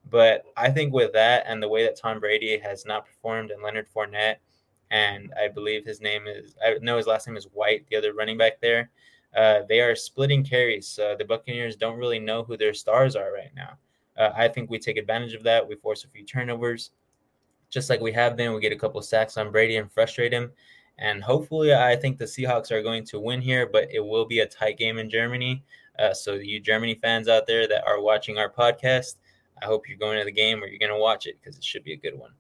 But 0.09 0.45
I 0.57 0.71
think 0.71 0.95
with 0.95 1.13
that 1.13 1.45
and 1.47 1.63
the 1.63 1.69
way 1.69 1.85
that 1.85 1.97
Tom 1.97 2.21
Brady 2.21 2.59
has 2.59 2.87
not 2.87 3.07
performed, 3.07 3.51
and 3.51 3.63
Leonard 3.63 3.87
Fournette, 3.95 4.37
and 4.91 5.33
I 5.41 5.49
believe 5.49 5.85
his 5.85 6.01
name 6.01 6.27
is 6.27 6.55
I 6.65 6.77
know 6.81 6.97
his 6.97 7.07
last 7.07 7.27
name 7.27 7.37
is 7.37 7.49
White, 7.53 7.87
the 7.91 7.97
other 7.97 8.15
running 8.15 8.39
back 8.39 8.61
there. 8.61 8.91
Uh, 9.37 9.61
they 9.69 9.81
are 9.81 9.95
splitting 9.95 10.45
carries. 10.45 10.99
Uh, 10.99 11.15
the 11.17 11.25
Buccaneers 11.25 11.77
don't 11.77 11.99
really 11.99 12.19
know 12.19 12.43
who 12.43 12.57
their 12.57 12.75
stars 12.75 13.15
are 13.15 13.33
right 13.33 13.53
now. 13.55 13.79
Uh, 14.17 14.33
I 14.35 14.49
think 14.49 14.69
we 14.69 14.79
take 14.79 14.97
advantage 14.97 15.35
of 15.35 15.45
that. 15.45 15.67
We 15.67 15.77
force 15.77 16.05
a 16.05 16.09
few 16.09 16.25
turnovers 16.25 16.91
just 17.71 17.89
like 17.89 18.01
we 18.01 18.13
have 18.13 18.37
been. 18.37 18.53
We 18.53 18.61
get 18.61 18.73
a 18.73 18.77
couple 18.77 19.01
sacks 19.01 19.37
on 19.37 19.53
Brady 19.53 19.77
and 19.77 19.91
frustrate 19.91 20.33
him. 20.33 20.51
And 20.99 21.23
hopefully, 21.23 21.73
I 21.73 21.97
think 21.97 22.19
the 22.19 22.27
Seahawks 22.27 22.71
are 22.71 22.83
going 22.83 23.05
to 23.07 23.21
win 23.21 23.41
here, 23.41 23.67
but 23.67 23.89
it 23.91 24.01
will 24.05 24.27
be 24.27 24.41
a 24.41 24.47
tight 24.47 24.77
game 24.77 24.99
in 24.99 25.09
Germany. 25.09 25.65
Uh, 25.99 26.13
so, 26.13 26.35
you 26.35 26.61
Germany 26.61 26.95
fans 26.95 27.29
out 27.29 27.47
there 27.47 27.67
that 27.69 27.87
are 27.87 28.03
watching 28.03 28.37
our 28.37 28.51
podcast, 28.51 29.17
I 29.63 29.67
hope 29.67 29.89
you're 29.89 29.97
going 29.97 30.19
to 30.19 30.25
the 30.25 30.33
game 30.33 30.63
or 30.63 30.67
you're 30.67 30.79
going 30.79 30.93
to 30.93 30.99
watch 30.99 31.27
it 31.27 31.37
because 31.41 31.57
it 31.57 31.65
should 31.65 31.85
be 31.85 31.95
a 31.95 31.97
good 31.97 32.19
one. 32.19 32.33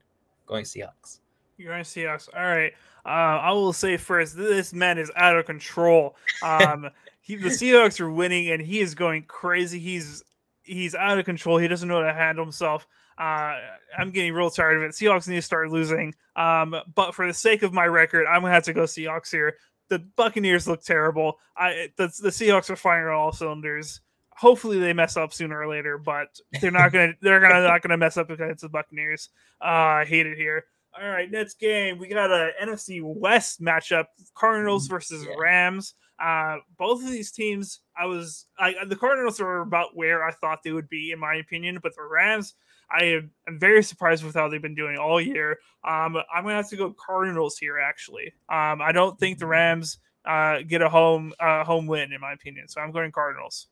Going 0.46 0.64
Seahawks. 0.64 1.20
You're 1.60 1.72
going 1.72 1.84
Seahawks. 1.84 2.26
All 2.34 2.42
right. 2.42 2.72
Uh, 3.04 3.08
I 3.08 3.52
will 3.52 3.74
say 3.74 3.98
first, 3.98 4.34
this 4.34 4.72
man 4.72 4.96
is 4.96 5.12
out 5.14 5.36
of 5.36 5.44
control. 5.44 6.16
Um, 6.42 6.88
he, 7.20 7.36
the 7.36 7.50
Seahawks 7.50 8.00
are 8.00 8.10
winning, 8.10 8.50
and 8.50 8.62
he 8.62 8.80
is 8.80 8.94
going 8.94 9.24
crazy. 9.24 9.78
He's 9.78 10.22
he's 10.62 10.94
out 10.94 11.18
of 11.18 11.26
control. 11.26 11.58
He 11.58 11.68
doesn't 11.68 11.86
know 11.86 12.00
how 12.00 12.06
to 12.06 12.14
handle 12.14 12.44
himself. 12.44 12.86
Uh, 13.18 13.56
I'm 13.98 14.10
getting 14.10 14.32
real 14.32 14.48
tired 14.48 14.78
of 14.78 14.84
it. 14.84 14.92
Seahawks 14.92 15.28
need 15.28 15.36
to 15.36 15.42
start 15.42 15.70
losing. 15.70 16.14
Um, 16.34 16.74
but 16.94 17.14
for 17.14 17.26
the 17.26 17.34
sake 17.34 17.62
of 17.62 17.74
my 17.74 17.86
record, 17.86 18.26
I'm 18.26 18.40
gonna 18.40 18.54
have 18.54 18.64
to 18.64 18.72
go 18.72 18.84
Seahawks 18.84 19.30
here. 19.30 19.56
The 19.90 19.98
Buccaneers 19.98 20.66
look 20.66 20.82
terrible. 20.82 21.38
I 21.58 21.90
the, 21.96 22.06
the 22.22 22.30
Seahawks 22.30 22.70
are 22.70 22.76
firing 22.76 23.08
on 23.08 23.20
all 23.20 23.32
cylinders. 23.32 24.00
Hopefully 24.30 24.78
they 24.78 24.94
mess 24.94 25.18
up 25.18 25.34
sooner 25.34 25.60
or 25.60 25.68
later, 25.68 25.98
but 25.98 26.40
they're 26.62 26.70
not 26.70 26.90
gonna 26.90 27.12
they're 27.20 27.40
gonna 27.40 27.66
not 27.66 27.82
gonna 27.82 27.98
mess 27.98 28.16
up 28.16 28.30
against 28.30 28.62
the 28.62 28.70
Buccaneers. 28.70 29.28
Uh, 29.60 30.00
I 30.00 30.04
hate 30.06 30.26
it 30.26 30.38
here. 30.38 30.64
All 31.00 31.08
right, 31.08 31.30
next 31.30 31.58
game 31.58 31.98
we 31.98 32.08
got 32.08 32.30
a 32.30 32.50
NFC 32.62 33.00
West 33.02 33.60
matchup: 33.60 34.06
Cardinals 34.34 34.86
mm, 34.86 34.90
versus 34.90 35.24
yeah. 35.24 35.34
Rams. 35.38 35.94
Uh, 36.22 36.58
both 36.76 37.02
of 37.02 37.10
these 37.10 37.32
teams, 37.32 37.80
I 37.98 38.04
was 38.04 38.46
I, 38.58 38.74
the 38.86 38.96
Cardinals 38.96 39.40
are 39.40 39.60
about 39.60 39.96
where 39.96 40.22
I 40.22 40.32
thought 40.32 40.62
they 40.62 40.72
would 40.72 40.88
be, 40.90 41.12
in 41.12 41.18
my 41.18 41.36
opinion, 41.36 41.78
but 41.82 41.96
the 41.96 42.02
Rams 42.02 42.54
I 42.90 43.04
am 43.04 43.30
very 43.58 43.82
surprised 43.82 44.24
with 44.24 44.34
how 44.34 44.48
they've 44.48 44.60
been 44.60 44.74
doing 44.74 44.96
all 44.96 45.20
year. 45.20 45.58
Um, 45.84 46.16
I'm 46.34 46.44
gonna 46.44 46.56
have 46.56 46.68
to 46.70 46.76
go 46.76 46.92
Cardinals 46.92 47.56
here. 47.56 47.78
Actually, 47.78 48.32
um, 48.48 48.82
I 48.82 48.92
don't 48.92 49.18
think 49.18 49.38
the 49.38 49.46
Rams 49.46 49.98
uh, 50.24 50.58
get 50.66 50.82
a 50.82 50.88
home 50.88 51.32
uh, 51.40 51.64
home 51.64 51.86
win 51.86 52.12
in 52.12 52.20
my 52.20 52.32
opinion. 52.32 52.68
So 52.68 52.80
I'm 52.80 52.90
going 52.90 53.12
Cardinals. 53.12 53.68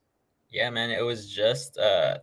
Yeah, 0.51 0.71
man, 0.71 0.91
it 0.91 1.03
was 1.03 1.31
just 1.31 1.77
uh, 1.79 2.19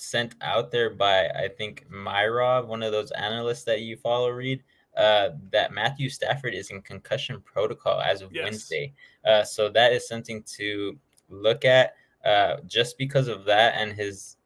sent 0.00 0.34
out 0.40 0.70
there 0.70 0.90
by 0.90 1.28
I 1.28 1.48
think 1.56 1.84
Myra, 1.90 2.64
one 2.64 2.82
of 2.82 2.92
those 2.92 3.10
analysts 3.12 3.64
that 3.64 3.82
you 3.82 3.96
follow, 3.96 4.30
Reed 4.30 4.62
Uh, 4.96 5.30
that 5.52 5.72
Matthew 5.72 6.08
Stafford 6.10 6.52
is 6.52 6.70
in 6.70 6.82
concussion 6.82 7.40
protocol 7.40 8.00
as 8.00 8.22
of 8.22 8.32
yes. 8.32 8.42
Wednesday. 8.42 8.92
Uh, 9.24 9.44
so 9.44 9.68
that 9.70 9.92
is 9.92 10.08
something 10.08 10.42
to 10.58 10.98
look 11.28 11.64
at. 11.64 11.94
Uh, 12.24 12.56
just 12.66 12.98
because 12.98 13.28
of 13.28 13.44
that 13.44 13.74
and 13.76 13.92
his 13.92 14.36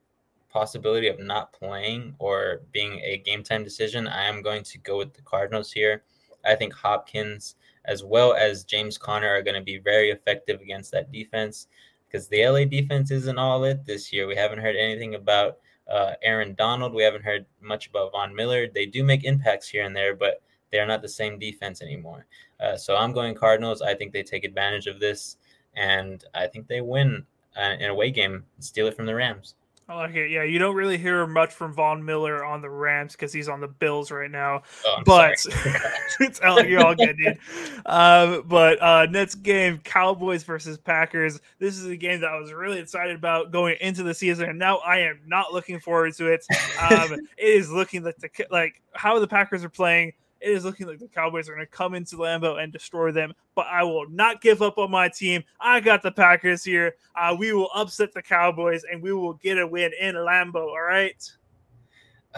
possibility 0.51 1.09
of 1.09 1.19
not 1.19 1.53
playing 1.53 2.15
or 2.19 2.61
being 2.73 3.01
a 3.03 3.19
game 3.25 3.43
time 3.43 3.65
decision, 3.65 4.07
I 4.07 4.25
am 4.27 4.43
going 4.43 4.63
to 4.65 4.79
go 4.79 4.99
with 4.99 5.15
the 5.15 5.23
Cardinals 5.23 5.73
here. 5.73 6.05
I 6.45 6.55
think 6.55 6.75
Hopkins 6.75 7.57
as 7.87 8.05
well 8.05 8.35
as 8.35 8.65
James 8.65 8.97
Conner 8.99 9.29
are 9.29 9.43
going 9.43 9.57
to 9.59 9.73
be 9.73 9.79
very 9.79 10.11
effective 10.11 10.61
against 10.61 10.93
that 10.93 11.11
defense 11.11 11.69
because 12.14 12.28
the 12.28 12.47
LA 12.47 12.64
defense 12.64 13.11
isn't 13.11 13.40
all 13.40 13.64
it 13.64 13.85
this 13.85 14.12
year. 14.12 14.28
We 14.28 14.37
haven't 14.37 14.61
heard 14.61 14.76
anything 14.76 15.16
about 15.16 15.59
uh, 15.90 16.12
Aaron 16.23 16.54
Donald. 16.54 16.94
We 16.94 17.02
haven't 17.02 17.25
heard 17.25 17.44
much 17.61 17.88
about 17.88 18.12
Von 18.12 18.33
Miller. 18.33 18.68
They 18.68 18.87
do 18.87 19.02
make 19.02 19.25
impacts 19.25 19.68
here 19.68 19.83
and 19.83 19.97
there, 19.97 20.14
but 20.14 20.40
they 20.71 20.78
are 20.78 20.87
not 20.87 21.02
the 21.02 21.09
same 21.09 21.40
defense 21.40 21.83
anymore. 21.83 22.26
Uh, 22.61 22.76
so 22.76 22.94
I'm 22.94 23.12
going 23.12 23.35
Cardinals. 23.35 23.83
I 23.83 23.94
think 23.94 24.12
they 24.12 24.23
take 24.23 24.44
advantage 24.44 24.87
of 24.87 25.00
this, 25.00 25.38
and 25.75 26.23
I 26.37 26.47
think 26.47 26.68
they 26.68 26.83
win 26.83 27.26
uh, 27.56 27.75
an 27.80 27.90
away 27.90 28.12
game, 28.12 28.44
steal 28.61 28.87
it 28.87 28.94
from 28.94 29.06
the 29.06 29.14
Rams. 29.16 29.56
I 29.87 29.97
like 29.97 30.14
it. 30.14 30.31
Yeah, 30.31 30.45
you 30.45 30.59
don't 30.59 30.75
really 30.75 30.97
hear 30.97 31.26
much 31.26 31.53
from 31.53 31.75
Von 31.75 32.03
Miller 32.03 32.43
on 32.43 32.62
the 32.62 32.71
Rams 32.71 33.12
because 33.12 33.35
he's 33.35 33.50
on 33.50 33.61
the 33.61 33.69
Bills 33.69 34.11
right 34.11 34.31
now. 34.31 34.62
Oh, 34.87 35.03
but 35.05 35.35
it's 36.21 36.41
all, 36.41 36.64
you're 36.64 36.85
all 36.85 36.95
good, 36.95 37.19
dude. 37.19 37.38
Um, 37.85 38.45
but 38.47 38.83
uh, 38.83 39.07
next 39.11 39.37
game, 39.37 39.79
Cowboys 39.85 40.43
versus 40.43 40.79
Packers. 40.79 41.38
This 41.59 41.79
is 41.79 41.85
a 41.85 41.97
game 41.97 42.23
that 42.23 42.31
I 42.31 42.38
was 42.38 42.50
really 42.50 42.79
excited 42.79 43.14
about 43.14 43.50
going 43.50 43.76
into 43.83 44.03
the 44.03 44.14
season, 44.14 44.49
and 44.49 44.59
now 44.59 44.79
I 44.79 45.00
am 45.00 45.21
not 45.26 45.53
looking 45.53 45.79
forward 45.79 46.14
to 46.14 46.33
it. 46.33 46.47
Um, 46.81 47.12
it 47.37 47.45
is 47.45 47.71
looking 47.71 48.03
like 48.03 48.17
the 48.17 48.31
like 48.50 48.81
how 48.95 49.19
the 49.19 49.29
Packers 49.29 49.64
are 49.64 49.71
playing. 49.71 50.14
It 50.45 50.51
is 50.51 50.65
looking 50.65 50.87
like 50.87 50.99
the 50.99 51.09
Cowboys 51.09 51.49
are 51.49 51.55
going 51.55 51.67
to 51.67 51.73
come 51.73 51.95
into 51.95 52.17
Lambeau 52.17 52.63
and 52.63 52.71
destroy 52.71 53.11
them, 53.11 53.33
but 53.55 53.67
I 53.67 53.83
will 53.83 54.07
not 54.11 54.43
give 54.43 54.61
up 54.61 54.77
on 54.77 54.91
my 54.91 55.09
team. 55.09 55.43
I 55.59 55.81
got 55.81 56.03
the 56.03 56.13
Packers 56.13 56.63
here. 56.63 56.97
Uh, 57.17 57.35
we 57.39 57.55
will 57.55 57.71
upset 57.75 58.13
the 58.13 58.21
Cowboys 58.21 58.85
and 58.91 59.03
we 59.03 59.15
will 59.15 59.33
get 59.35 59.57
a 59.57 59.67
win 59.67 59.93
in 59.99 60.15
Lambeau. 60.15 60.69
All 60.69 60.83
right. 60.83 61.17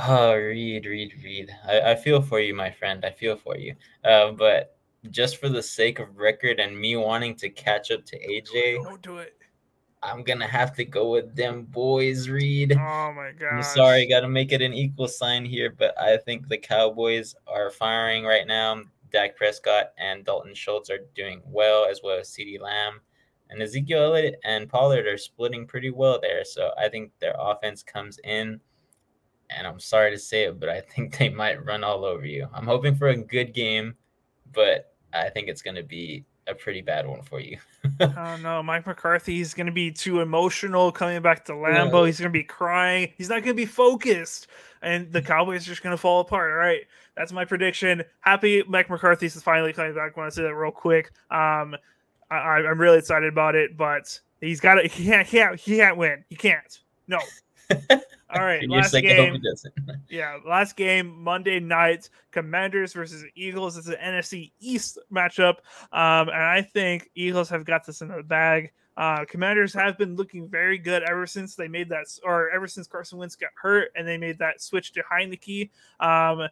Oh, 0.06 0.36
Reed, 0.36 0.86
Reed, 0.86 1.14
Reed. 1.24 1.50
I, 1.66 1.80
I 1.80 1.94
feel 1.96 2.22
for 2.22 2.38
you, 2.38 2.54
my 2.54 2.70
friend. 2.70 3.04
I 3.04 3.10
feel 3.10 3.36
for 3.36 3.56
you. 3.56 3.74
Uh, 4.04 4.30
but 4.30 4.76
just 5.10 5.38
for 5.38 5.48
the 5.48 5.62
sake 5.62 5.98
of 5.98 6.16
record 6.16 6.60
and 6.60 6.78
me 6.78 6.96
wanting 6.96 7.34
to 7.36 7.48
catch 7.48 7.90
up 7.90 8.04
to 8.04 8.18
AJ, 8.18 8.84
Don't 8.84 9.02
do 9.02 9.18
it. 9.18 9.35
I'm 10.06 10.22
gonna 10.22 10.46
have 10.46 10.74
to 10.76 10.84
go 10.84 11.10
with 11.10 11.34
them 11.34 11.64
boys, 11.64 12.28
Reed. 12.28 12.72
Oh 12.72 13.12
my 13.12 13.32
god. 13.38 13.54
I'm 13.54 13.62
sorry, 13.62 14.06
got 14.06 14.20
to 14.20 14.28
make 14.28 14.52
it 14.52 14.62
an 14.62 14.72
equal 14.72 15.08
sign 15.08 15.44
here, 15.44 15.74
but 15.76 15.98
I 15.98 16.16
think 16.16 16.48
the 16.48 16.58
Cowboys 16.58 17.34
are 17.48 17.70
firing 17.70 18.24
right 18.24 18.46
now. 18.46 18.82
Dak 19.12 19.36
Prescott 19.36 19.92
and 19.98 20.24
Dalton 20.24 20.54
Schultz 20.54 20.90
are 20.90 21.06
doing 21.14 21.42
well, 21.44 21.86
as 21.90 22.00
well 22.04 22.18
as 22.18 22.28
CeeDee 22.28 22.60
Lamb. 22.60 23.00
And 23.50 23.60
Ezekiel 23.60 24.02
Elliott 24.04 24.40
and 24.44 24.68
Pollard 24.68 25.06
are 25.06 25.18
splitting 25.18 25.66
pretty 25.66 25.90
well 25.90 26.20
there. 26.20 26.44
So 26.44 26.72
I 26.78 26.88
think 26.88 27.12
their 27.18 27.34
offense 27.38 27.82
comes 27.82 28.18
in. 28.24 28.60
And 29.50 29.66
I'm 29.66 29.78
sorry 29.78 30.10
to 30.10 30.18
say 30.18 30.44
it, 30.44 30.58
but 30.58 30.68
I 30.68 30.80
think 30.94 31.18
they 31.18 31.30
might 31.30 31.64
run 31.64 31.82
all 31.82 32.04
over 32.04 32.26
you. 32.26 32.48
I'm 32.52 32.66
hoping 32.66 32.94
for 32.94 33.08
a 33.08 33.16
good 33.16 33.54
game, 33.54 33.94
but 34.52 34.94
I 35.12 35.30
think 35.30 35.48
it's 35.48 35.62
going 35.62 35.76
to 35.76 35.82
be 35.82 36.24
a 36.46 36.54
pretty 36.54 36.80
bad 36.80 37.06
one 37.06 37.22
for 37.22 37.40
you. 37.40 37.58
Oh 38.00 38.36
no, 38.42 38.62
Mike 38.62 38.86
McCarthy 38.86 39.40
is 39.40 39.54
going 39.54 39.66
to 39.66 39.72
be 39.72 39.90
too 39.90 40.20
emotional 40.20 40.92
coming 40.92 41.20
back 41.22 41.44
to. 41.46 41.54
Yeah. 41.54 42.06
He's 42.06 42.20
going 42.20 42.32
to 42.32 42.38
be 42.38 42.44
crying. 42.44 43.12
He's 43.16 43.28
not 43.28 43.36
going 43.42 43.54
to 43.56 43.62
be 43.62 43.66
focused, 43.66 44.46
and 44.82 45.10
the 45.12 45.22
Cowboys 45.22 45.62
are 45.66 45.70
just 45.70 45.82
going 45.82 45.92
to 45.94 46.00
fall 46.00 46.20
apart. 46.20 46.50
All 46.52 46.56
right, 46.58 46.82
that's 47.16 47.32
my 47.32 47.44
prediction. 47.44 48.02
Happy 48.20 48.62
Mike 48.68 48.90
McCarthy 48.90 49.26
is 49.26 49.42
finally 49.42 49.72
coming 49.72 49.94
back. 49.94 50.12
I 50.16 50.20
want 50.20 50.30
to 50.32 50.36
say 50.36 50.42
that 50.42 50.54
real 50.54 50.70
quick. 50.72 51.10
Um, 51.30 51.76
I, 52.30 52.36
I- 52.36 52.68
I'm 52.70 52.80
really 52.80 52.98
excited 52.98 53.28
about 53.32 53.54
it, 53.54 53.76
but 53.76 54.18
he's 54.40 54.60
got 54.60 54.74
to. 54.76 54.88
He 54.88 55.06
can't. 55.06 55.26
He 55.26 55.36
can't. 55.38 55.60
He 55.60 55.76
can't 55.76 55.96
win. 55.96 56.24
He 56.28 56.36
can't. 56.36 56.80
No. 57.08 57.18
All 58.30 58.44
right, 58.44 58.68
last 58.68 58.92
game. 58.92 59.40
Yeah, 60.08 60.38
last 60.46 60.76
game 60.76 61.22
Monday 61.22 61.60
night, 61.60 62.10
Commanders 62.32 62.92
versus 62.92 63.24
Eagles. 63.34 63.76
It's 63.76 63.86
an 63.86 63.96
NFC 64.02 64.52
East 64.60 64.98
matchup, 65.12 65.56
um, 65.92 66.28
and 66.28 66.42
I 66.42 66.62
think 66.62 67.10
Eagles 67.14 67.48
have 67.50 67.64
got 67.64 67.86
this 67.86 68.02
in 68.02 68.08
the 68.08 68.22
bag. 68.22 68.72
Uh, 68.96 69.24
Commanders 69.26 69.74
have 69.74 69.98
been 69.98 70.16
looking 70.16 70.48
very 70.48 70.78
good 70.78 71.02
ever 71.02 71.26
since 71.26 71.54
they 71.54 71.68
made 71.68 71.88
that, 71.90 72.06
or 72.24 72.50
ever 72.50 72.66
since 72.66 72.86
Carson 72.86 73.18
Wentz 73.18 73.36
got 73.36 73.50
hurt 73.54 73.90
and 73.94 74.08
they 74.08 74.16
made 74.16 74.38
that 74.38 74.62
switch 74.62 74.92
to 74.92 75.02
Heinicke. 75.02 75.70
Um, 76.00 76.48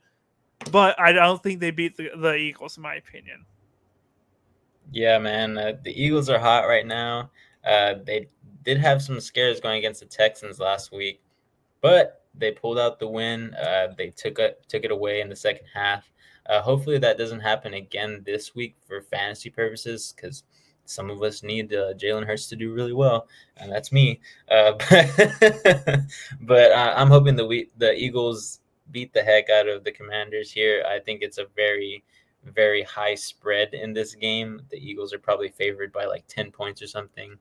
but 0.71 0.99
I 1.00 1.12
don't 1.12 1.42
think 1.42 1.61
they 1.61 1.71
beat 1.71 1.97
the, 1.97 2.11
the 2.16 2.35
Eagles, 2.35 2.76
in 2.76 2.83
my 2.83 2.97
opinion. 2.97 3.47
Yeah, 4.92 5.18
man. 5.18 5.56
Uh, 5.56 5.73
the 5.83 5.90
Eagles 5.90 6.28
are 6.28 6.38
hot 6.38 6.68
right 6.68 6.87
now. 6.87 7.30
Uh, 7.64 7.94
they 8.04 8.28
did 8.64 8.78
have 8.78 9.02
some 9.02 9.21
scares 9.21 9.61
going 9.61 9.78
against 9.78 10.00
the 10.00 10.06
Texans 10.06 10.59
last 10.59 10.92
week, 10.92 11.23
but 11.80 12.23
they 12.35 12.50
pulled 12.50 12.78
out 12.78 12.99
the 12.99 13.09
win. 13.09 13.54
Uh, 13.54 13.88
they 13.97 14.11
took 14.11 14.38
it 14.38 14.64
took 14.68 14.85
it 14.85 14.90
away 14.90 15.21
in 15.21 15.28
the 15.28 15.37
second 15.37 15.66
half. 15.73 16.11
Uh, 16.47 16.61
hopefully, 16.61 16.99
that 16.99 17.18
doesn't 17.18 17.40
happen 17.40 17.75
again 17.75 18.23
this 18.26 18.54
week 18.54 18.76
for 18.87 19.00
fantasy 19.00 19.50
purposes, 19.50 20.14
because 20.14 20.44
some 20.85 21.11
of 21.11 21.22
us 21.22 21.42
need 21.42 21.72
uh, 21.72 21.94
Jalen 21.94 22.27
Hurts 22.27 22.48
to 22.48 22.57
do 22.57 22.74
really 22.74 22.92
well, 22.92 23.29
and 23.57 23.70
that's 23.70 23.92
me. 23.92 24.20
Uh, 24.50 24.72
but 24.72 26.00
but 26.40 26.72
uh, 26.72 26.94
I'm 26.96 27.09
hoping 27.09 27.37
the 27.37 27.46
we, 27.46 27.70
the 27.79 27.94
Eagles 27.94 28.61
beat 28.90 29.12
the 29.12 29.22
heck 29.22 29.48
out 29.48 29.68
of 29.68 29.85
the 29.85 29.92
Commanders 29.92 30.50
here. 30.50 30.85
I 30.88 30.98
think 30.98 31.22
it's 31.22 31.38
a 31.38 31.46
very 31.57 32.05
very 32.53 32.83
high 32.83 33.14
spread 33.14 33.74
in 33.74 33.92
this 33.92 34.14
game. 34.14 34.61
The 34.70 34.77
Eagles 34.77 35.12
are 35.12 35.18
probably 35.18 35.48
favored 35.48 35.92
by 35.92 36.05
like 36.05 36.24
10 36.29 36.50
points 36.50 36.83
or 36.83 36.87
something. 36.87 37.37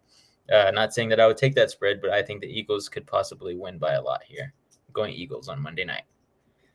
Uh, 0.52 0.72
not 0.72 0.94
saying 0.94 1.10
that 1.10 1.20
I 1.20 1.28
would 1.28 1.38
take 1.38 1.56
that 1.56 1.72
spread, 1.72 2.02
but 2.02 2.12
I 2.12 2.22
think 2.22 2.42
the 2.42 2.48
Eagles 2.48 2.90
could 2.90 3.08
possibly 3.08 3.56
win 3.56 3.78
by 3.78 3.94
a 3.94 4.02
lot 4.02 4.22
here. 4.24 4.54
Going 4.92 5.14
Eagles 5.14 5.48
on 5.48 5.62
Monday 5.62 5.86
night. 5.86 6.04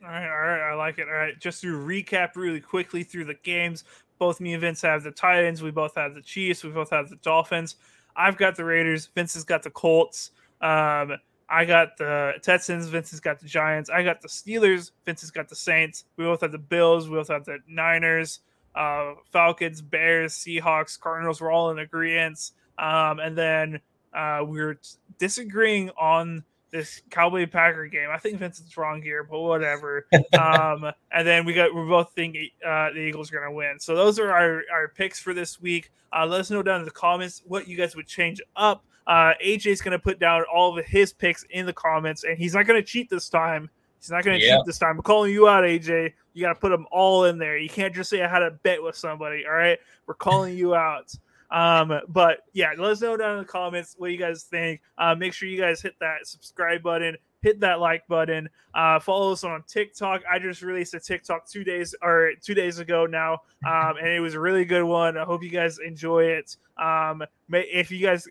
All 0.02 0.08
right, 0.08 0.28
all 0.28 0.38
right, 0.38 0.70
I 0.70 0.74
like 0.74 0.98
it. 0.98 1.08
All 1.08 1.14
right, 1.14 1.38
just 1.38 1.60
to 1.62 1.76
recap 1.76 2.36
really 2.36 2.60
quickly 2.60 3.02
through 3.02 3.24
the 3.24 3.34
games, 3.34 3.84
both 4.18 4.40
me 4.40 4.52
and 4.52 4.60
Vince 4.60 4.82
have 4.82 5.02
the 5.02 5.10
Titans. 5.10 5.62
We 5.62 5.70
both 5.70 5.94
have 5.96 6.14
the 6.14 6.22
Chiefs. 6.22 6.64
We 6.64 6.70
both 6.70 6.90
have 6.90 7.08
the 7.10 7.16
Dolphins. 7.16 7.76
I've 8.16 8.36
got 8.36 8.56
the 8.56 8.64
Raiders. 8.64 9.06
Vince 9.14 9.34
has 9.34 9.44
got 9.44 9.62
the 9.62 9.70
Colts. 9.70 10.32
Um, 10.60 11.16
I 11.48 11.64
got 11.64 11.96
the 11.96 12.34
Texans. 12.42 12.88
Vince 12.88 13.10
has 13.10 13.20
got 13.20 13.40
the 13.40 13.46
Giants. 13.46 13.90
I 13.90 14.02
got 14.02 14.20
the 14.20 14.28
Steelers. 14.28 14.90
Vince 15.04 15.20
has 15.22 15.30
got 15.30 15.48
the 15.48 15.56
Saints. 15.56 16.04
We 16.16 16.24
both 16.24 16.42
have 16.42 16.52
the 16.52 16.58
Bills. 16.58 17.08
We 17.08 17.16
both 17.16 17.28
have 17.28 17.44
the 17.44 17.58
Niners, 17.68 18.40
uh, 18.74 19.14
Falcons, 19.32 19.80
Bears, 19.80 20.34
Seahawks, 20.34 20.98
Cardinals. 20.98 21.40
We're 21.40 21.52
all 21.52 21.70
in 21.70 21.78
agreement. 21.78 22.52
Um, 22.78 23.18
and 23.18 23.36
then 23.36 23.80
uh, 24.14 24.44
we're 24.46 24.78
disagreeing 25.18 25.90
on 25.98 26.44
this 26.70 27.02
Cowboy 27.10 27.46
Packer 27.46 27.86
game. 27.86 28.08
I 28.12 28.18
think 28.18 28.38
Vincent's 28.38 28.76
wrong 28.76 29.02
here, 29.02 29.24
but 29.24 29.40
whatever. 29.40 30.06
um, 30.38 30.90
and 31.10 31.26
then 31.26 31.44
we 31.44 31.54
got 31.54 31.74
we 31.74 31.82
both 31.82 32.12
think 32.12 32.36
uh, 32.64 32.90
the 32.90 33.00
Eagles 33.00 33.32
are 33.32 33.36
going 33.36 33.50
to 33.50 33.54
win. 33.54 33.78
So 33.78 33.94
those 33.94 34.18
are 34.18 34.30
our, 34.30 34.62
our 34.72 34.88
picks 34.88 35.18
for 35.18 35.34
this 35.34 35.60
week. 35.60 35.90
Uh, 36.12 36.26
let 36.26 36.40
us 36.40 36.50
know 36.50 36.62
down 36.62 36.80
in 36.80 36.84
the 36.84 36.90
comments 36.90 37.42
what 37.46 37.68
you 37.68 37.76
guys 37.76 37.96
would 37.96 38.06
change 38.06 38.40
up. 38.56 38.84
Uh, 39.06 39.32
AJ's 39.44 39.80
going 39.80 39.92
to 39.92 39.98
put 39.98 40.18
down 40.18 40.44
all 40.52 40.76
of 40.78 40.84
his 40.84 41.12
picks 41.12 41.42
in 41.50 41.64
the 41.64 41.72
comments, 41.72 42.24
and 42.24 42.36
he's 42.36 42.54
not 42.54 42.66
going 42.66 42.80
to 42.80 42.86
cheat 42.86 43.08
this 43.08 43.28
time. 43.28 43.70
He's 43.98 44.10
not 44.10 44.22
going 44.22 44.38
to 44.38 44.46
cheat 44.46 44.60
this 44.64 44.78
time. 44.78 44.96
I'm 44.96 45.02
calling 45.02 45.32
you 45.32 45.48
out, 45.48 45.64
AJ. 45.64 46.12
You 46.34 46.42
got 46.42 46.54
to 46.54 46.60
put 46.60 46.68
them 46.68 46.86
all 46.92 47.24
in 47.24 47.38
there. 47.38 47.58
You 47.58 47.68
can't 47.68 47.94
just 47.94 48.10
say 48.10 48.22
I 48.22 48.28
had 48.28 48.42
a 48.42 48.50
bet 48.50 48.82
with 48.82 48.96
somebody. 48.96 49.44
All 49.46 49.54
right, 49.54 49.78
we're 50.06 50.14
calling 50.14 50.56
you 50.56 50.74
out. 50.74 51.12
Um, 51.50 52.00
but 52.08 52.40
yeah, 52.52 52.72
let 52.76 52.92
us 52.92 53.00
know 53.00 53.16
down 53.16 53.32
in 53.32 53.38
the 53.38 53.44
comments 53.44 53.94
what 53.96 54.10
you 54.10 54.18
guys 54.18 54.44
think. 54.44 54.80
Uh, 54.96 55.14
make 55.14 55.32
sure 55.32 55.48
you 55.48 55.60
guys 55.60 55.80
hit 55.80 55.94
that 56.00 56.26
subscribe 56.26 56.82
button, 56.82 57.16
hit 57.40 57.60
that 57.60 57.80
like 57.80 58.06
button. 58.06 58.48
Uh, 58.74 58.98
follow 58.98 59.32
us 59.32 59.44
on 59.44 59.62
TikTok. 59.66 60.22
I 60.30 60.38
just 60.38 60.62
released 60.62 60.94
a 60.94 61.00
TikTok 61.00 61.48
two 61.48 61.64
days 61.64 61.94
or 62.02 62.32
two 62.42 62.54
days 62.54 62.78
ago 62.78 63.06
now, 63.06 63.42
um, 63.66 63.96
and 63.98 64.08
it 64.08 64.20
was 64.20 64.34
a 64.34 64.40
really 64.40 64.64
good 64.64 64.84
one. 64.84 65.16
I 65.16 65.24
hope 65.24 65.42
you 65.42 65.50
guys 65.50 65.78
enjoy 65.78 66.24
it. 66.24 66.56
Um, 66.76 67.24
may, 67.48 67.62
if 67.62 67.90
you 67.90 68.00
guys 68.00 68.28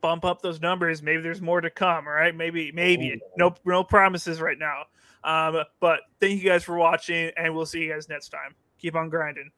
bump 0.00 0.24
up 0.24 0.40
those 0.40 0.60
numbers, 0.60 1.02
maybe 1.02 1.22
there's 1.22 1.42
more 1.42 1.60
to 1.60 1.70
come. 1.70 2.06
All 2.06 2.12
right, 2.12 2.34
maybe, 2.34 2.70
maybe 2.72 3.20
no, 3.36 3.54
no 3.64 3.82
promises 3.82 4.40
right 4.40 4.58
now. 4.58 4.84
Um, 5.24 5.64
but 5.80 6.00
thank 6.20 6.40
you 6.40 6.48
guys 6.48 6.62
for 6.62 6.76
watching, 6.76 7.32
and 7.36 7.54
we'll 7.54 7.66
see 7.66 7.80
you 7.80 7.92
guys 7.92 8.08
next 8.08 8.28
time. 8.28 8.54
Keep 8.78 8.94
on 8.94 9.08
grinding. 9.08 9.50